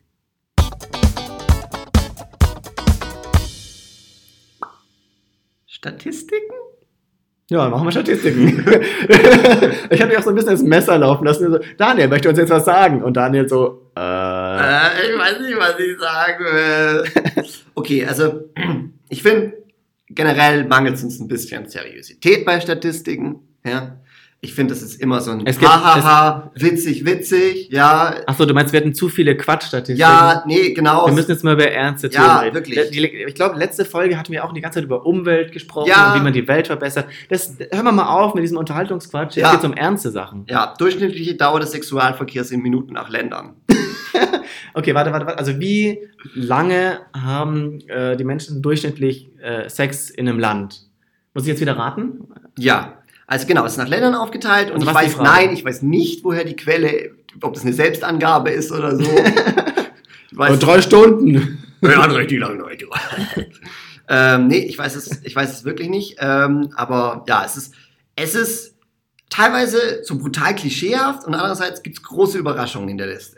[5.68, 6.44] Statistiken?
[7.50, 8.48] Ja, machen wir Statistiken.
[9.90, 11.50] ich habe mich auch so ein bisschen ins Messer laufen lassen.
[11.50, 13.02] So, Daniel, möchte uns jetzt was sagen?
[13.04, 17.04] Und Daniel so, äh, Äh, ich weiß nicht, was ich sagen will.
[17.74, 18.50] Okay, also
[19.10, 19.54] ich finde,
[20.10, 23.40] generell mangelt es uns ein bisschen Seriosität bei Statistiken.
[23.66, 23.98] Ja?
[24.40, 28.18] Ich finde, das ist immer so ein Es gibt- Hahaha, witzig, witzig, ja.
[28.28, 30.00] Achso, du meinst, wir hatten zu viele Quatschstatistiken?
[30.00, 31.08] Ja, nee, genau.
[31.08, 32.54] Wir müssen jetzt mal über ernste Ja, Themen reden.
[32.56, 32.90] wirklich.
[32.92, 35.90] Die, die, ich glaube, letzte Folge hatten wir auch die ganze Zeit über Umwelt gesprochen
[35.90, 36.14] Ja.
[36.14, 37.08] und wie man die Welt verbessert.
[37.30, 39.36] Das, hören wir mal auf mit diesem Unterhaltungsquatsch.
[39.38, 39.52] Jetzt Ja.
[39.54, 40.46] geht's um ernste Sachen.
[40.48, 43.56] ja, durchschnittliche Dauer des Sexualverkehrs in Minuten nach Ländern.
[44.74, 45.40] Okay, warte, warte, warte.
[45.40, 50.84] Also wie lange haben äh, die Menschen durchschnittlich äh, Sex in einem Land?
[51.34, 52.28] Muss ich jetzt wieder raten?
[52.58, 52.98] Ja,
[53.28, 56.24] also genau, es ist nach Ländern aufgeteilt und Also ich weiß, nein, ich weiß nicht,
[56.24, 59.04] woher die Quelle, ob das eine Selbstangabe ist oder so.
[60.30, 61.64] Ich weiß, drei Stunden.
[61.82, 62.86] Ja, richtig lange Leute.
[64.10, 66.18] ähm, nee, ich weiß es, ich weiß es wirklich nicht.
[66.20, 67.74] Ähm, aber ja, es ist,
[68.16, 68.76] es ist
[69.30, 73.37] teilweise so brutal klischeehaft und andererseits gibt es große Überraschungen in der Liste.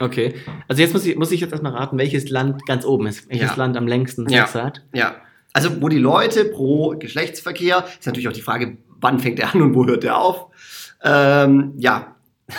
[0.00, 0.34] Okay,
[0.66, 3.28] also jetzt muss ich, muss ich jetzt erstmal raten, welches Land ganz oben ist.
[3.28, 3.56] Welches Ja.
[3.56, 4.46] Land am längsten Ja.
[4.46, 4.82] Sex hat.
[4.94, 5.14] Ja.
[5.52, 9.60] Also, wo die Leute pro Geschlechtsverkehr, ist natürlich auch die Frage, wann fängt der an
[9.62, 10.46] und wo hört der auf?
[11.04, 12.14] Ähm, ja,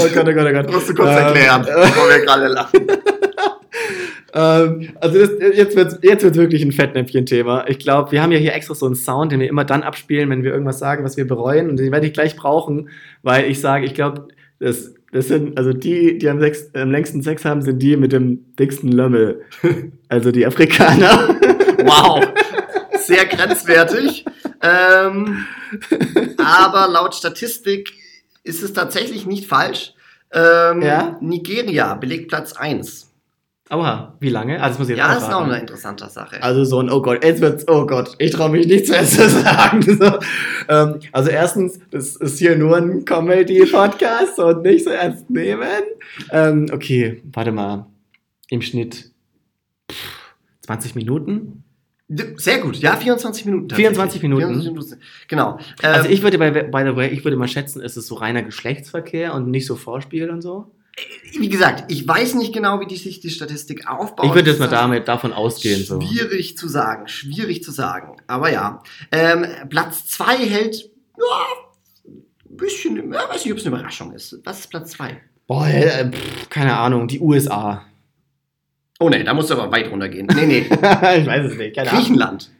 [0.00, 0.72] Oh Gott, oh Gott, oh Gott.
[0.72, 2.86] musst du kurz Ähm, erklären, bevor wir gerade lachen.
[4.34, 7.64] Ähm, also das, jetzt wird jetzt wird's wirklich ein Fettnäpfchen-Thema.
[7.68, 10.28] Ich glaube, wir haben ja hier extra so einen Sound, den wir immer dann abspielen,
[10.28, 11.70] wenn wir irgendwas sagen, was wir bereuen.
[11.70, 12.90] Und den werde ich gleich brauchen,
[13.22, 14.28] weil ich sage, ich glaube,
[14.60, 18.12] das, das sind, also die, die am, Sex, am längsten Sex haben, sind die mit
[18.12, 19.42] dem dicksten Lömmel.
[20.10, 21.36] Also die Afrikaner.
[21.84, 22.26] Wow,
[22.98, 24.24] sehr grenzwertig.
[24.62, 25.44] Ähm,
[26.38, 27.92] aber laut Statistik
[28.42, 29.92] ist es tatsächlich nicht falsch.
[30.32, 31.18] Ähm, Ja?
[31.20, 33.07] Nigeria belegt Platz 1.
[33.70, 34.54] Aua, wie lange?
[34.62, 36.42] Also das muss ich jetzt Ja, das ist auch eine interessante Sache.
[36.42, 39.28] Also so ein, oh Gott, jetzt wird's, oh Gott, ich traue mich nicht zuerst zu
[39.28, 39.82] sagen.
[39.82, 40.18] So,
[40.68, 45.68] ähm, also erstens, das ist hier nur ein Comedy-Podcast und nicht so ernst nehmen.
[46.30, 47.86] Ähm, okay, warte mal.
[48.48, 49.10] Im Schnitt
[49.92, 51.64] pff, 20 Minuten?
[52.36, 53.74] Sehr gut, ja, 24 Minuten.
[53.74, 54.46] 24 Minuten.
[54.46, 55.02] 24 Minuten.
[55.28, 55.58] Genau.
[55.82, 58.14] Ähm, Also ich würde, by, by the way, ich würde mal schätzen, ist es so
[58.14, 60.72] reiner Geschlechtsverkehr und nicht so Vorspiel und so?
[61.38, 64.26] Wie gesagt, ich weiß nicht genau, wie die sich die Statistik aufbaut.
[64.26, 65.84] Ich würde jetzt mal damit, davon ausgehen.
[65.84, 66.00] So.
[66.00, 68.16] Schwierig zu sagen, schwierig zu sagen.
[68.26, 68.82] Aber ja,
[69.12, 71.46] ähm, Platz 2 hält, ja,
[72.04, 74.38] ein bisschen, ja, weiß nicht, ob es eine Überraschung ist.
[74.44, 75.20] Was ist Platz 2?
[75.46, 77.84] Boah, äh, pff, keine Ahnung, die USA.
[79.00, 80.26] Oh nee, da musst du aber weit runtergehen.
[80.34, 80.70] Nee, nee, ich
[81.26, 82.02] weiß es nicht, keine Ahnung.
[82.02, 82.50] Griechenland.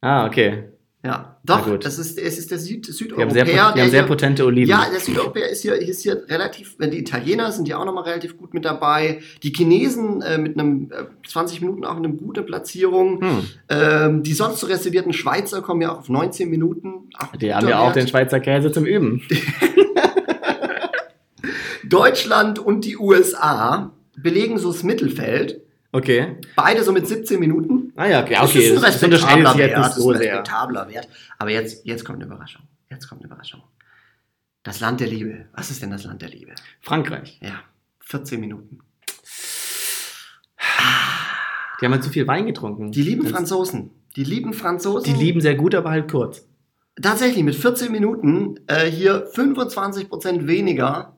[0.00, 0.64] Ah, okay.
[1.04, 2.96] Ja, doch, das ist, es ist der Süd, Die haben
[3.30, 3.30] Südeuropäer.
[3.32, 4.68] sehr, die haben sehr hier- potente Oliven.
[4.68, 8.36] Ja, der Südeuropäer ist hier, ist hier relativ, die Italiener sind ja auch nochmal relativ
[8.36, 9.20] gut mit dabei.
[9.44, 13.20] Die Chinesen äh, mit einem äh, 20 Minuten auch eine gute Platzierung.
[13.20, 13.38] Hm.
[13.68, 17.10] Ähm, die sonst so reservierten Schweizer kommen ja auch auf 19 Minuten.
[17.40, 19.22] Die haben ja auch den Schweizer Käse zum Üben.
[21.88, 25.60] Deutschland und die USA belegen so das Mittelfeld.
[25.92, 26.36] Okay.
[26.56, 27.87] Beide so mit 17 Minuten.
[27.98, 28.58] Ah ja, okay, Das okay.
[28.60, 29.76] ist ein respektabler Wert.
[29.76, 31.08] Das ist ein respektabler Wert.
[31.36, 32.62] Aber jetzt, jetzt kommt eine Überraschung.
[32.88, 33.62] Jetzt kommt eine Überraschung.
[34.62, 35.46] Das Land der Liebe.
[35.52, 36.52] Was ist denn das Land der Liebe?
[36.80, 37.38] Frankreich.
[37.42, 37.60] Ja,
[38.00, 38.78] 14 Minuten.
[41.80, 42.92] Die haben halt zu viel Wein getrunken.
[42.92, 43.90] Die lieben Das- Franzosen.
[44.16, 45.04] Die lieben Franzosen.
[45.12, 46.46] Die lieben sehr gut, aber halt kurz.
[47.00, 51.16] Tatsächlich, mit 14 Minuten äh, hier 25% weniger.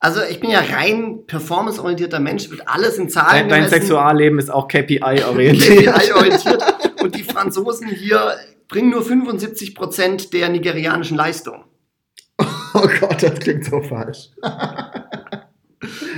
[0.00, 3.80] Also ich bin ja rein performanceorientierter Mensch, wird alles in Zahlen Dein, dein gemessen.
[3.80, 5.86] Sexualleben ist auch KPI-orientiert.
[5.94, 6.62] KPI-orientiert.
[7.02, 8.36] Und die Franzosen hier
[8.68, 11.64] bringen nur 75% der nigerianischen Leistung.
[12.74, 14.30] oh Gott, das klingt so falsch.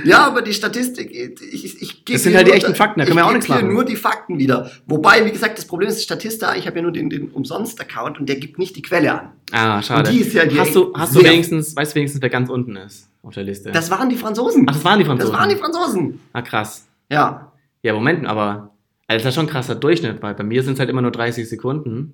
[0.05, 2.99] Ja, aber die Statistik, ich, ich, ich gebe Das sind halt die nur- echten Fakten,
[2.99, 3.71] da können wir auch nichts machen.
[3.73, 4.69] nur die Fakten wieder.
[4.87, 8.27] Wobei, wie gesagt, das Problem ist Statista, ich habe ja nur den, den Umsonst-Account und
[8.29, 9.29] der gibt nicht die Quelle an.
[9.51, 10.09] Ah, schade.
[10.09, 12.49] Und die ist ja die hast du, hast du wenigstens, weißt du wenigstens, wer ganz
[12.49, 13.71] unten ist auf der Liste?
[13.71, 14.65] Das waren die Franzosen.
[14.69, 15.31] Ach, das waren die Franzosen.
[15.31, 16.19] Das waren die Franzosen.
[16.33, 16.87] Ah, krass.
[17.09, 17.51] Ja.
[17.83, 18.71] Ja, Moment, aber
[19.07, 21.11] also das ist schon ein krasser Durchschnitt, weil bei mir sind es halt immer nur
[21.11, 22.13] 30 Sekunden.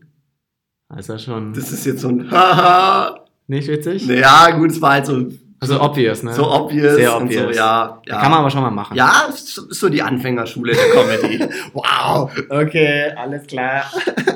[0.89, 3.25] Also schon Das ist jetzt so ein Haha.
[3.47, 4.07] nicht witzig?
[4.07, 5.27] Ja, gut, es war halt so,
[5.59, 6.33] Also obvious, ne?
[6.33, 6.95] so obvious.
[6.95, 7.55] Sehr Und so, obvious.
[7.57, 8.21] ja, ja.
[8.21, 8.95] Kann man aber schon mal machen.
[8.95, 11.49] Ja, ist so- die Anfängerschule der Comedy.
[11.73, 12.31] wow.
[12.49, 13.85] Okay, alles klar.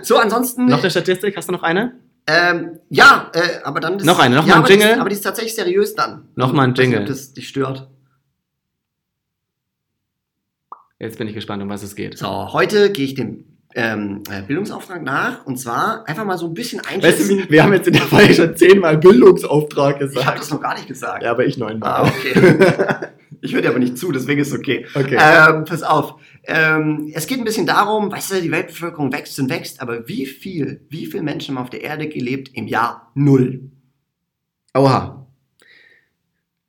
[0.01, 0.65] So, ansonsten.
[0.65, 1.37] Noch eine Statistik?
[1.37, 1.93] Hast du noch eine?
[2.27, 4.89] Ähm, ja, äh, aber dann ist, Noch eine, noch ja, mal ein aber die Jingle.
[4.91, 6.27] Ist, aber die ist tatsächlich seriös dann.
[6.35, 7.01] Noch mal ein weiß nicht, Jingle.
[7.01, 7.87] Ob das dich stört.
[10.99, 12.17] Jetzt bin ich gespannt, um was es geht.
[12.17, 13.45] So, heute gehe ich dem
[13.75, 17.37] ähm, äh, Bildungsauftrag nach und zwar einfach mal so ein bisschen Weißt einschätzen.
[17.37, 20.39] du, wir haben jetzt in der Folge schon zehnmal Bildungsauftrag ich habe gesagt.
[20.39, 21.23] das noch gar nicht gesagt.
[21.23, 21.89] Ja, aber ich neunmal.
[21.89, 22.57] Ah, okay.
[23.41, 24.85] ich höre dir aber nicht zu, deswegen ist okay.
[24.93, 25.17] Okay.
[25.19, 26.15] Ähm, pass auf.
[26.43, 30.25] Ähm, es geht ein bisschen darum, weißt du, die Weltbevölkerung wächst und wächst, aber wie
[30.25, 33.71] viel, wie viele Menschen haben auf der Erde gelebt im Jahr Null?
[34.73, 35.27] Oha.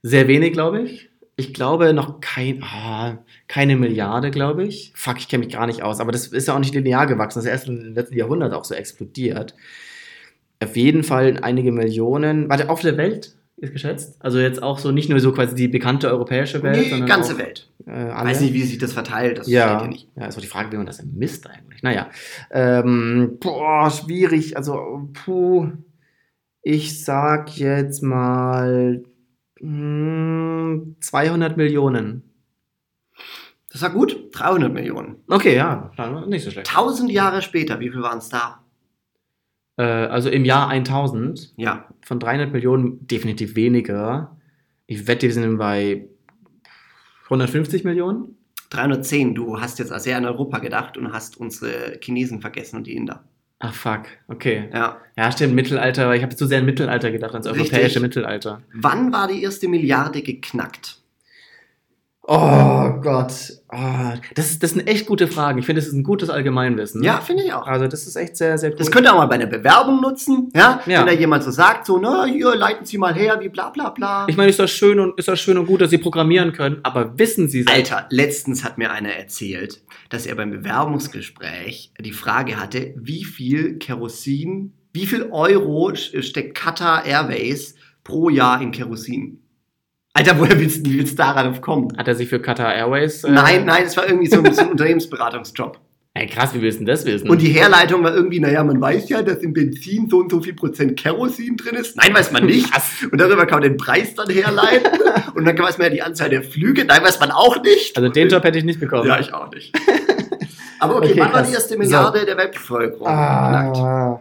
[0.02, 1.11] Sehr wenig, glaube ich.
[1.36, 3.18] Ich glaube noch kein, ah,
[3.48, 4.92] keine Milliarde, glaube ich.
[4.94, 5.98] Fuck, ich kenne mich gar nicht aus.
[6.00, 7.38] Aber das ist ja auch nicht linear gewachsen.
[7.38, 9.54] Das ist erst im letzten Jahrhundert auch so explodiert.
[10.62, 12.48] Auf jeden Fall einige Millionen.
[12.50, 14.16] Warte, auf der Welt ist geschätzt?
[14.20, 17.34] Also jetzt auch so nicht nur so quasi die bekannte europäische Welt, Die sondern ganze
[17.34, 17.70] auch, Welt.
[17.86, 18.30] Äh, alle.
[18.30, 20.08] Weiß nicht, wie sich das verteilt, das Ja, hier nicht.
[20.16, 21.82] ja, ist auch die Frage, wie man das misst eigentlich.
[21.82, 22.10] Naja,
[22.50, 24.56] ähm, boah, schwierig.
[24.56, 25.68] Also, puh,
[26.62, 29.02] ich sag jetzt mal
[29.62, 32.22] 200 Millionen.
[33.70, 35.16] Das war gut, 300 Millionen.
[35.28, 35.90] Okay, ja,
[36.26, 36.68] nicht so schlecht.
[36.68, 38.64] 1000 Jahre später, wie viel waren es da?
[39.76, 44.36] Äh, also im Jahr 1000 Ja, von 300 Millionen definitiv weniger.
[44.86, 46.08] Ich wette, wir sind bei
[47.24, 48.36] 150 Millionen.
[48.70, 49.34] 310.
[49.34, 53.24] Du hast jetzt sehr an Europa gedacht und hast unsere Chinesen vergessen und die Inder.
[53.64, 54.68] Ach fuck, okay.
[54.72, 55.00] Ja.
[55.16, 57.72] Ja, stimmt, Mittelalter, aber ich habe zu sehr an Mittelalter gedacht, ans Richtig.
[57.72, 58.60] europäische Mittelalter.
[58.74, 61.01] Wann war die erste Milliarde geknackt?
[62.24, 63.32] Oh Gott.
[63.68, 65.58] Oh, das, ist, das sind echt gute Fragen.
[65.58, 67.02] Ich finde, das ist ein gutes Allgemeinwissen.
[67.02, 67.66] Ja, finde ich auch.
[67.66, 68.76] Also, das ist echt sehr, sehr cool.
[68.76, 70.80] Das könnt ihr auch mal bei einer Bewerbung nutzen, ja?
[70.86, 71.00] Ja.
[71.00, 73.90] Wenn da jemand so sagt, so, na, hier, leiten Sie mal her, wie bla bla
[73.90, 74.26] bla.
[74.28, 76.78] ich meine, ist das schön und ist das schön und gut, dass Sie programmieren können,
[76.84, 77.66] aber wissen Sie.
[77.66, 83.78] Alter, letztens hat mir einer erzählt, dass er beim Bewerbungsgespräch die Frage hatte, wie viel
[83.78, 89.41] Kerosin, wie viel Euro steckt Qatar Airways pro Jahr in Kerosin?
[90.14, 91.96] Alter, woher willst du wie willst du darauf kommen?
[91.96, 93.24] Hat er sich für Qatar Airways.
[93.24, 95.78] Äh, Nein, nein, es war irgendwie so ein, so ein Unternehmensberatungsjob.
[96.14, 97.30] Ey, krass, wie willst du denn das wissen?
[97.30, 100.42] Und die Herleitung war irgendwie, naja, man weiß ja, dass im Benzin so und so
[100.42, 101.96] viel Prozent Kerosin drin ist.
[101.96, 102.68] Nein, weiß man nicht.
[103.10, 104.92] Und darüber kann man den Preis dann herleiten.
[105.34, 106.84] und dann weiß man ja die Anzahl der Flüge.
[106.84, 107.96] Nein, weiß man auch nicht.
[107.96, 109.08] also, den Job hätte ich nicht bekommen.
[109.08, 109.74] Ja, ich auch nicht.
[110.80, 113.06] Aber okay, Okay, wann war die erste Milliarde der Weltbevölkerung?
[113.06, 114.20] Ah,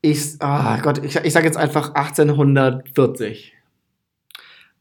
[0.00, 3.52] ich, ah Gott, ich, ich sage jetzt einfach 1840.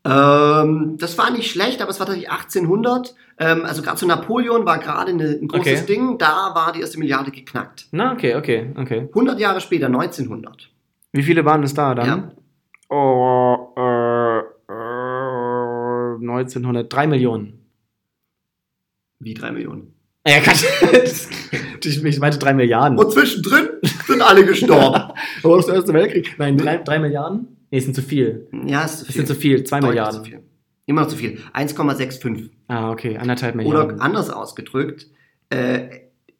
[0.03, 3.13] Ähm, das war nicht schlecht, aber es war tatsächlich 1800.
[3.37, 5.85] Ähm, also gerade zu Napoleon war gerade ein großes Okay.
[5.85, 6.17] Ding.
[6.17, 7.87] Da war die erste Milliarde geknackt.
[7.91, 9.07] Na, okay, okay, okay.
[9.09, 10.69] 100 Jahre später, 1900.
[11.11, 12.07] Wie viele waren es da dann?
[12.07, 12.31] Ja.
[12.89, 14.39] Oh, äh,
[14.71, 17.65] äh, 1900, 3 Millionen.
[19.19, 19.93] Wie drei Millionen.
[20.25, 20.65] Ja, Gott.
[21.85, 22.97] ich, ich meinte 3 Milliarden.
[22.97, 23.69] Und zwischendrin
[24.07, 25.13] sind alle gestorben.
[25.43, 26.35] Wo ist der Erste Weltkrieg?
[26.37, 27.60] Nein, 3, Milliarden?
[27.71, 28.47] Nee, es sind zu viel.
[28.65, 29.15] ja, ist zu Es viel.
[29.15, 30.23] sind zu viel, 2 Deutlich Milliarden.
[30.23, 30.43] Zu viel.
[30.85, 31.39] Immer noch zu viel.
[31.53, 32.49] 1,65.
[32.67, 33.95] Ah, okay, anderthalb Milliarden.
[33.95, 35.07] Oder anders ausgedrückt,
[35.49, 35.89] äh,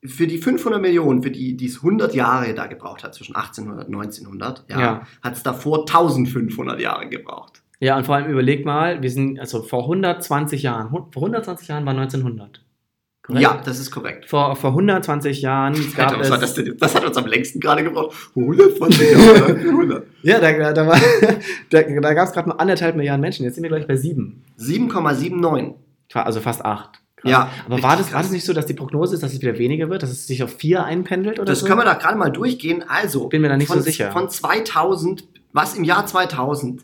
[0.04, 3.88] für die 500 Millionen, für die die es 100 Jahre da gebraucht hat, zwischen 1800
[3.88, 5.08] und 1900, ja, Ja.
[5.22, 7.62] hat es davor 1500 Jahre gebraucht.
[7.80, 11.86] Ja, und vor allem überleg mal, wir sind, also vor 120 Jahren, vor 120 Jahren
[11.86, 12.64] war 1900.
[13.32, 13.44] Korrekt?
[13.44, 14.30] Ja, das ist korrekt.
[14.30, 16.54] Vor, vor 120 Jahren gab Alter, was war es.
[16.54, 16.78] das, denn?
[16.80, 18.16] das hat uns am längsten gerade gebraucht.
[18.36, 19.56] 120 Jahre.
[19.56, 20.08] 100.
[20.24, 21.00] Ja, da, da, war,
[21.70, 23.44] da, da gab es gerade mal anderthalb Milliarden Menschen.
[23.44, 24.44] Jetzt sind wir gleich bei sieben.
[24.60, 25.74] 7,79.
[26.14, 27.02] Also fast acht.
[27.24, 29.58] Ja, Aber war das, war das nicht so, dass die Prognose ist, dass es wieder
[29.60, 31.68] weniger wird, dass es sich auf vier einpendelt oder Das so?
[31.68, 32.84] können wir da gerade mal durchgehen.
[32.88, 34.12] Also, Bin mir da nicht von, so sicher.
[34.12, 36.82] Von 2000, was im Jahr 2000.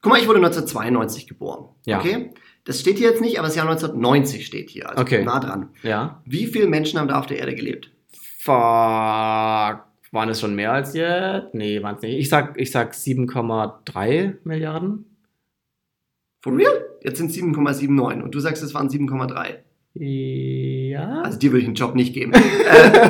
[0.00, 1.66] Guck mal, ich wurde 1992 geboren.
[1.84, 1.98] Ja.
[1.98, 2.30] Okay?
[2.66, 4.88] Das steht hier jetzt nicht, aber das Jahr 1990 steht hier.
[4.90, 5.24] Also Okay.
[5.24, 5.70] nah dran.
[5.82, 6.20] Ja.
[6.26, 7.90] Wie viele Menschen haben da auf der Erde gelebt?
[8.40, 8.52] Fuck.
[10.12, 11.52] Waren es schon mehr als jetzt?
[11.54, 12.18] Nee, waren es nicht.
[12.18, 15.04] Ich sag, ich sag 7,3 Milliarden.
[16.42, 16.72] For real?
[17.02, 19.56] Jetzt sind es 7,79 und du sagst, es waren 7,3.
[19.98, 21.22] Ja.
[21.22, 22.32] Also dir würde ich einen Job nicht geben.
[22.34, 22.38] äh,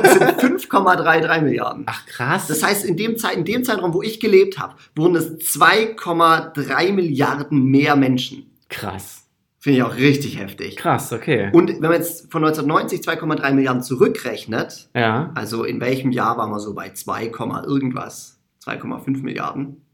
[0.03, 0.23] es sind
[0.71, 1.83] 5,33 Milliarden.
[1.87, 2.47] Ach krass.
[2.47, 6.93] Das heißt, in dem, Zeit, in dem Zeitraum, wo ich gelebt habe, wurden es 2,3
[6.93, 8.51] Milliarden mehr Menschen.
[8.69, 9.26] krass.
[9.67, 10.77] Finde ich auch richtig heftig.
[10.77, 11.51] Krass, okay.
[11.53, 15.33] Und wenn man jetzt von 1990 2,3 Milliarden zurückrechnet, Ja.
[15.35, 17.33] also in welchem Jahr waren wir so bei 2,
[17.67, 18.39] irgendwas?
[18.64, 19.85] 2,5 Milliarden?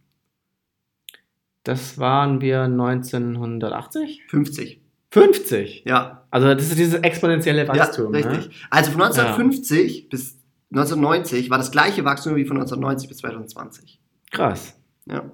[1.65, 4.25] Das waren wir 1980?
[4.29, 4.83] 50.
[5.11, 5.85] 50.
[5.87, 8.15] Ja, Also das ist dieses exponentielle Wachstum.
[8.15, 8.31] ja ne?
[8.41, 8.67] richtig.
[8.69, 10.39] Also von 1950 bis
[10.71, 13.99] 1990 war das gleiche Wachstum wie von 1990 bis 2020.
[14.33, 14.79] Krass.
[15.07, 15.31] Ja.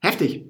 [0.00, 0.49] Heftig.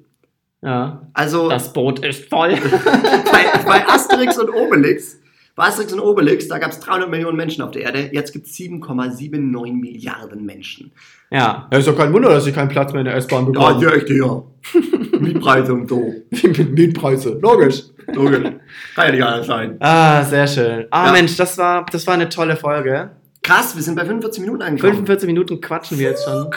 [0.62, 1.06] Ja.
[1.14, 2.50] Also Das Boot ist voll.
[3.32, 5.18] bei, bei Asterix und Obelix,
[5.56, 8.46] bei Asterix und Obelix, da gab es 300 Millionen Menschen auf der Erde, jetzt gibt
[8.46, 10.92] es 7,79 Milliarden Menschen.
[11.30, 11.68] ja.
[11.72, 13.92] Ja, ist doch kein Wunder, dass ich keinen Platz mehr in der S-Bahn bekomme.
[13.94, 14.42] echt ja.
[15.20, 16.14] Mietpreise und so.
[16.30, 17.38] Mit Mietpreise.
[17.42, 17.84] Logisch.
[18.12, 18.42] Logisch.
[18.94, 19.76] Kann ja nicht anders sein.
[19.80, 20.86] Ah, sehr schön.
[20.90, 21.12] Ah, Ja.
[21.12, 23.10] Mensch, das war, das war eine tolle Folge.
[23.42, 24.92] Krass, wir sind bei 45 Minuten angekommen.
[24.92, 26.50] 45 Minuten quatschen wir jetzt schon.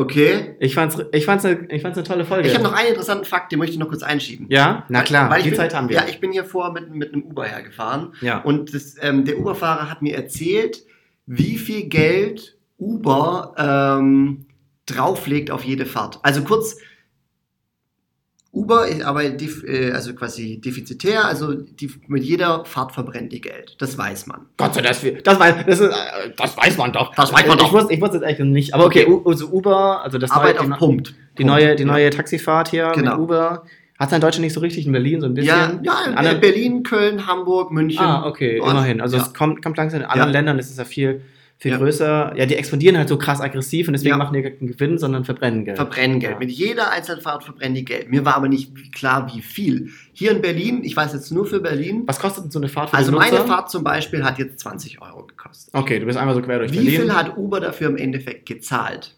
[0.00, 0.56] Okay.
[0.60, 2.48] Ich fand's, ich fand's, eine, ich fand's eine tolle Folge.
[2.48, 4.46] Ich habe noch einen interessanten Fakt, den möchte ich noch kurz einschieben.
[4.48, 4.84] ja?
[4.88, 5.96] Na klar, Weil ich die bin, Zeit haben wir.
[5.96, 8.14] Ja, ich bin hier vor mit, mit einem Uber hergefahren.
[8.22, 8.38] Ja.
[8.38, 10.84] Und das, ähm, der Uberfahrer hat mir erzählt,
[11.26, 14.46] wie viel Geld Uber ähm,
[14.86, 16.18] drauflegt auf jede Fahrt.
[16.22, 16.78] Also kurz,
[18.52, 23.76] Uber ist aber äh, also quasi defizitär, also die, mit jeder Fahrt verbrennt die Geld.
[23.78, 24.46] Das weiß man.
[24.56, 25.92] Gott sei Dank, das, weiß, das, ist,
[26.36, 27.14] das weiß man doch.
[27.14, 27.72] Das weiß man ich doch.
[27.72, 28.74] Wusste, ich wusste es eigentlich nicht.
[28.74, 31.14] Aber okay, U- also Uber, also das Arbeit neue, auf Pumpt.
[31.38, 31.88] die, neue, die Ja.
[31.92, 33.12] neue Taxifahrt hier Genau.
[33.12, 33.62] mit Uber.
[34.00, 35.84] Hat es in Deutschland nicht so richtig, in Berlin so ein bisschen.
[35.84, 38.00] Ja, ja in in Berlin, Köln, Hamburg, München.
[38.04, 39.00] Ah, okay, immerhin.
[39.00, 39.22] Also ja.
[39.22, 40.38] es kommt, kommt langsam in anderen Ja.
[40.38, 41.20] Ländern ist es ja viel,
[41.60, 41.76] viel Ja.
[41.76, 42.32] größer.
[42.36, 44.16] Ja, die expandieren halt so krass aggressiv und deswegen Ja.
[44.16, 45.76] machen die keinen Gewinn, sondern verbrennen Geld.
[45.76, 46.32] verbrennen Geld.
[46.32, 46.38] Ja.
[46.38, 48.10] Mit jeder Einzelfahrt verbrennen die Geld.
[48.10, 49.90] Mir war aber nicht wie- klar, wie viel.
[50.12, 52.90] Hier in Berlin, ich weiß jetzt nur für Berlin, Was kostet denn so eine Fahrt
[52.90, 53.36] für also meine?
[53.46, 55.74] Fahrt zum Beispiel hat jetzt 20 Euro gekostet.
[55.74, 57.00] Okay, du bist einmal so quer durch Wie Berlin.
[57.02, 59.16] viel hat Uber dafür im Endeffekt gezahlt?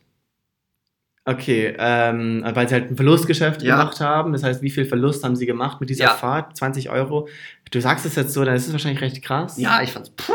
[1.24, 3.76] Okay, ähm, weil sie halt ein Verlustgeschäft Ja.
[3.76, 4.32] gemacht haben.
[4.32, 6.10] Das heißt, wie viel Verlust haben sie gemacht mit dieser Ja.
[6.10, 6.56] Fahrt?
[6.56, 7.28] 20 Euro.
[7.70, 9.56] Du sagst es jetzt so, dann ist es wahrscheinlich recht krass.
[9.56, 10.10] Ja, ich fand's.
[10.10, 10.32] Puh.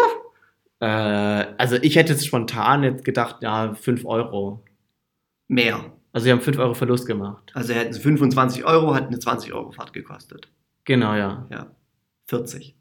[0.79, 0.85] Äh,
[1.57, 4.63] also ich hätte jetzt spontan jetzt gedacht, ja, 5 Euro.
[5.47, 5.93] Mehr.
[6.13, 7.51] Also sie haben 5 Euro Verlust gemacht.
[7.53, 10.49] Also hätten sie 25 Euro, hat eine 20 Euro Fahrt gekostet.
[10.85, 11.47] Genau, ja.
[11.51, 11.67] Ja.
[12.27, 12.75] 40.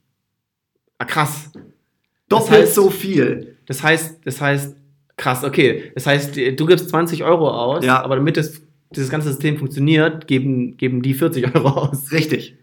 [0.99, 1.51] Ah, krass.
[2.29, 3.57] Doppelt heißt- so viel.
[3.67, 4.77] Das heißt, das heißt,
[5.17, 5.93] krass, okay.
[5.95, 8.03] Das heißt, du gibst 20 Euro aus, Ja.
[8.03, 8.63] aber damit das,
[8.95, 12.11] dieses ganze System funktioniert, geben, geben die 40 Euro aus.
[12.13, 12.57] Richtig.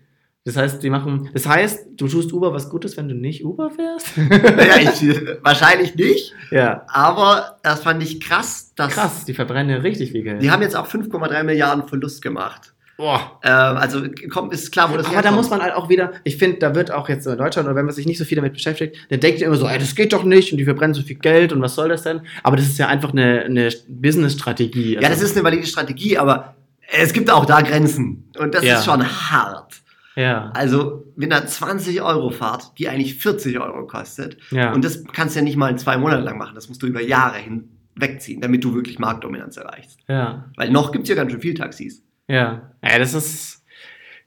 [0.45, 1.29] Das heißt, die machen.
[1.33, 4.17] Das heißt, du tust Uber was Gutes, wenn du nicht Uber fährst?
[4.17, 6.83] Naja, ich, wahrscheinlich nicht, ja.
[6.87, 8.73] aber das fand ich krass.
[8.75, 10.41] Dass Krass, die verbrennen ja richtig viel Geld.
[10.43, 12.73] Die haben jetzt auch 5,3 Milliarden Verlust gemacht.
[12.97, 13.39] Boah.
[13.43, 15.37] Ähm, also kommt, ist klar, wo das Aber da herkommt.
[15.37, 17.85] muss man halt auch wieder, ich finde, da wird auch jetzt in Deutschland, oder wenn
[17.85, 20.11] man sich nicht so viel damit beschäftigt, dann denkt ihr immer so, ey, das geht
[20.13, 22.21] doch nicht und die verbrennen so viel Geld und was soll das denn?
[22.43, 24.95] Aber das ist ja einfach eine, eine Business-Strategie.
[24.95, 26.53] Ja, das Also, ist eine valide Strategie, aber
[26.91, 28.29] es gibt auch da Grenzen.
[28.37, 28.77] Und das Ja.
[28.77, 29.73] ist schon hart.
[30.16, 34.74] Ja, Also mit einer 20-Euro-Fahrt, die eigentlich 40 Euro kostet, ja.
[34.74, 37.01] und das kannst du ja nicht mal zwei Monate lang machen, das musst du über
[37.01, 39.99] Jahre hinwegziehen, damit du wirklich Marktdominanz erreichst.
[40.07, 42.03] ja, Weil noch gibt es ja ganz schön viel Taxis.
[42.28, 42.70] ja.
[42.84, 43.64] Ja, das ist,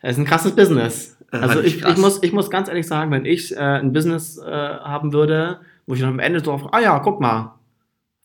[0.03, 1.19] das ist ein krasses Business.
[1.31, 1.93] Das Also ich, krass.
[1.93, 5.61] ich, muss, ich muss ganz ehrlich sagen, wenn ich äh, ein Business äh, haben würde,
[5.87, 7.55] wo ich dann am Ende drauf, ah ja, guck mal,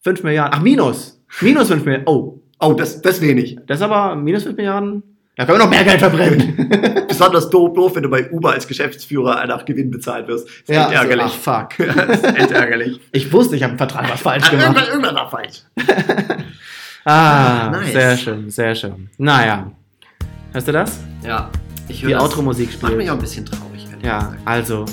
[0.03, 3.57] 5 Milliarden, ach, minus, minus 5 Milliarden, oh, Oh, das, das wenig.
[3.65, 5.10] das ist aber minus 5 Milliarden,
[5.41, 7.05] da können wir noch mehr Geld verbrennen.
[7.07, 10.45] Besonders doof, doof, wenn du bei Uber als Geschäftsführer nach Gewinn bezahlt wirst.
[10.47, 11.25] Das ist echt also, ärgerlich.
[11.25, 11.33] ach,
[11.79, 11.87] fuck.
[11.95, 12.99] das ist echt ärgerlich.
[13.11, 14.89] Ich wusste, ich habe im Vertrag was falsch Ah, irgendwann, gemacht.
[14.89, 15.61] irgendwann war falsch.
[17.03, 17.93] Ah, Nice.
[17.93, 19.09] sehr schön, sehr schön.
[19.17, 19.71] Naja,
[20.53, 20.99] hörst du das?
[21.25, 21.49] Ja.
[21.87, 22.97] Ich Die höre Outro-Musik Macht spielt.
[22.97, 23.87] mich auch ein bisschen traurig.
[24.03, 24.37] Ja, gesagt.
[24.45, 24.85] also,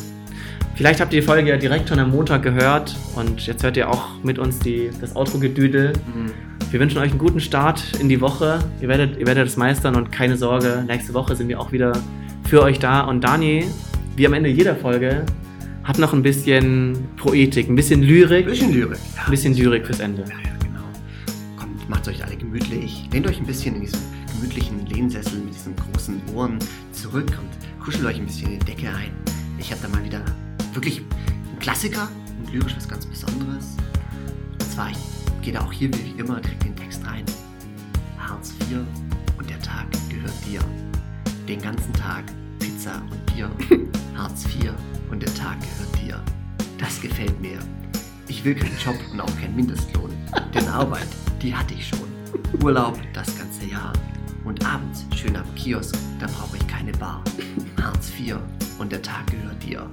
[0.75, 3.91] vielleicht habt ihr die Folge ja direkt schon am Montag gehört und jetzt hört ihr
[3.91, 5.93] auch mit uns die, das Outro-Gedüdel.
[6.15, 6.33] Mhm.
[6.71, 8.59] Wir wünschen euch einen guten Start in die Woche.
[8.83, 11.99] Ihr werdet, ihr werdet es meistern und keine Sorge, nächste Woche sind wir auch wieder
[12.45, 13.01] für euch da.
[13.01, 13.65] Und Dani,
[14.17, 15.25] wie am Ende jeder Folge,
[15.83, 18.99] hat noch ein bisschen Poetik, ein bisschen Lyrik, Ein bisschen Lyrik.
[19.17, 19.25] Ja.
[19.25, 20.25] ein bisschen Lyrik fürs Ende.
[20.29, 20.83] Ja, ja, genau.
[21.57, 23.09] Kommt, macht euch alle gemütlich.
[23.13, 24.01] Lehnt euch ein bisschen in diesem
[24.35, 26.59] gemütlichen Lehnsessel mit diesen großen Ohren
[26.93, 29.13] zurück und kuschelt euch ein bisschen in die Decke ein.
[29.59, 30.21] Ich habe da mal wieder
[30.75, 33.75] wirklich einen Klassiker und lyrisch was ganz Besonderes.
[34.61, 35.18] Und zwar, ich
[35.53, 37.25] da auch hier wie immer direkt den Text rein.
[38.19, 38.79] Hartz IV
[39.39, 40.61] und der Tag gehört dir.
[41.47, 42.25] Den ganzen Tag
[42.59, 43.51] Pizza und Bier.
[44.17, 44.73] Hartz IV
[45.11, 46.23] und der Tag gehört dir.
[46.79, 47.59] Das gefällt mir.
[48.27, 50.11] Ich will keinen Job und auch keinen Mindestlohn.
[50.55, 51.09] Denn Arbeit,
[51.41, 52.09] die hatte ich schon.
[52.63, 53.93] Urlaub das ganze Jahr.
[54.45, 57.23] Und abends schön am Kiosk, da brauche ich keine Bar.
[57.83, 58.37] Hartz IV
[58.79, 59.89] und der Tag gehört dir.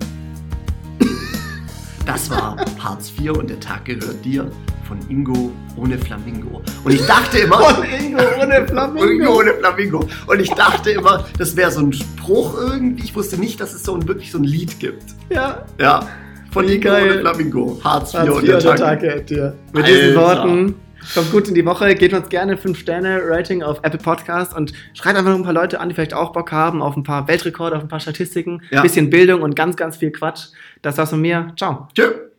[2.05, 4.49] Das war Hartz IV und der Tag gehört dir
[4.87, 6.61] von Ingo ohne Flamingo.
[6.83, 7.57] Und ich dachte immer.
[7.57, 9.07] Von Ingo ohne Flamingo.
[9.09, 10.07] Ingo ohne Flamingo.
[10.27, 13.03] Und ich dachte immer, das wäre so ein Spruch irgendwie.
[13.05, 15.03] Ich wusste nicht, dass es so ein, wirklich so ein Lied gibt.
[15.29, 15.65] Ja.
[15.79, 16.07] Ja.
[16.51, 17.11] Von Wie Ingo geil.
[17.11, 17.81] ohne Flamingo.
[17.83, 19.01] Hartz IV Hartz und IV der und der Tank.
[19.01, 19.55] Tag dir.
[19.73, 20.21] Mit diesen Alter.
[20.21, 20.75] Worten
[21.13, 21.93] kommt gut in die Woche.
[21.95, 25.89] Gebt uns gerne 5-Sterne-Rating auf Apple Podcast und schreibt einfach noch ein paar Leute an,
[25.89, 28.81] die vielleicht auch Bock haben auf ein paar Weltrekorde, auf ein paar Statistiken, Ja.
[28.81, 30.47] bisschen Bildung und ganz, ganz viel Quatsch.
[30.81, 31.53] Das war's von mir.
[31.57, 31.87] Ciao.
[31.93, 32.34] Tschö.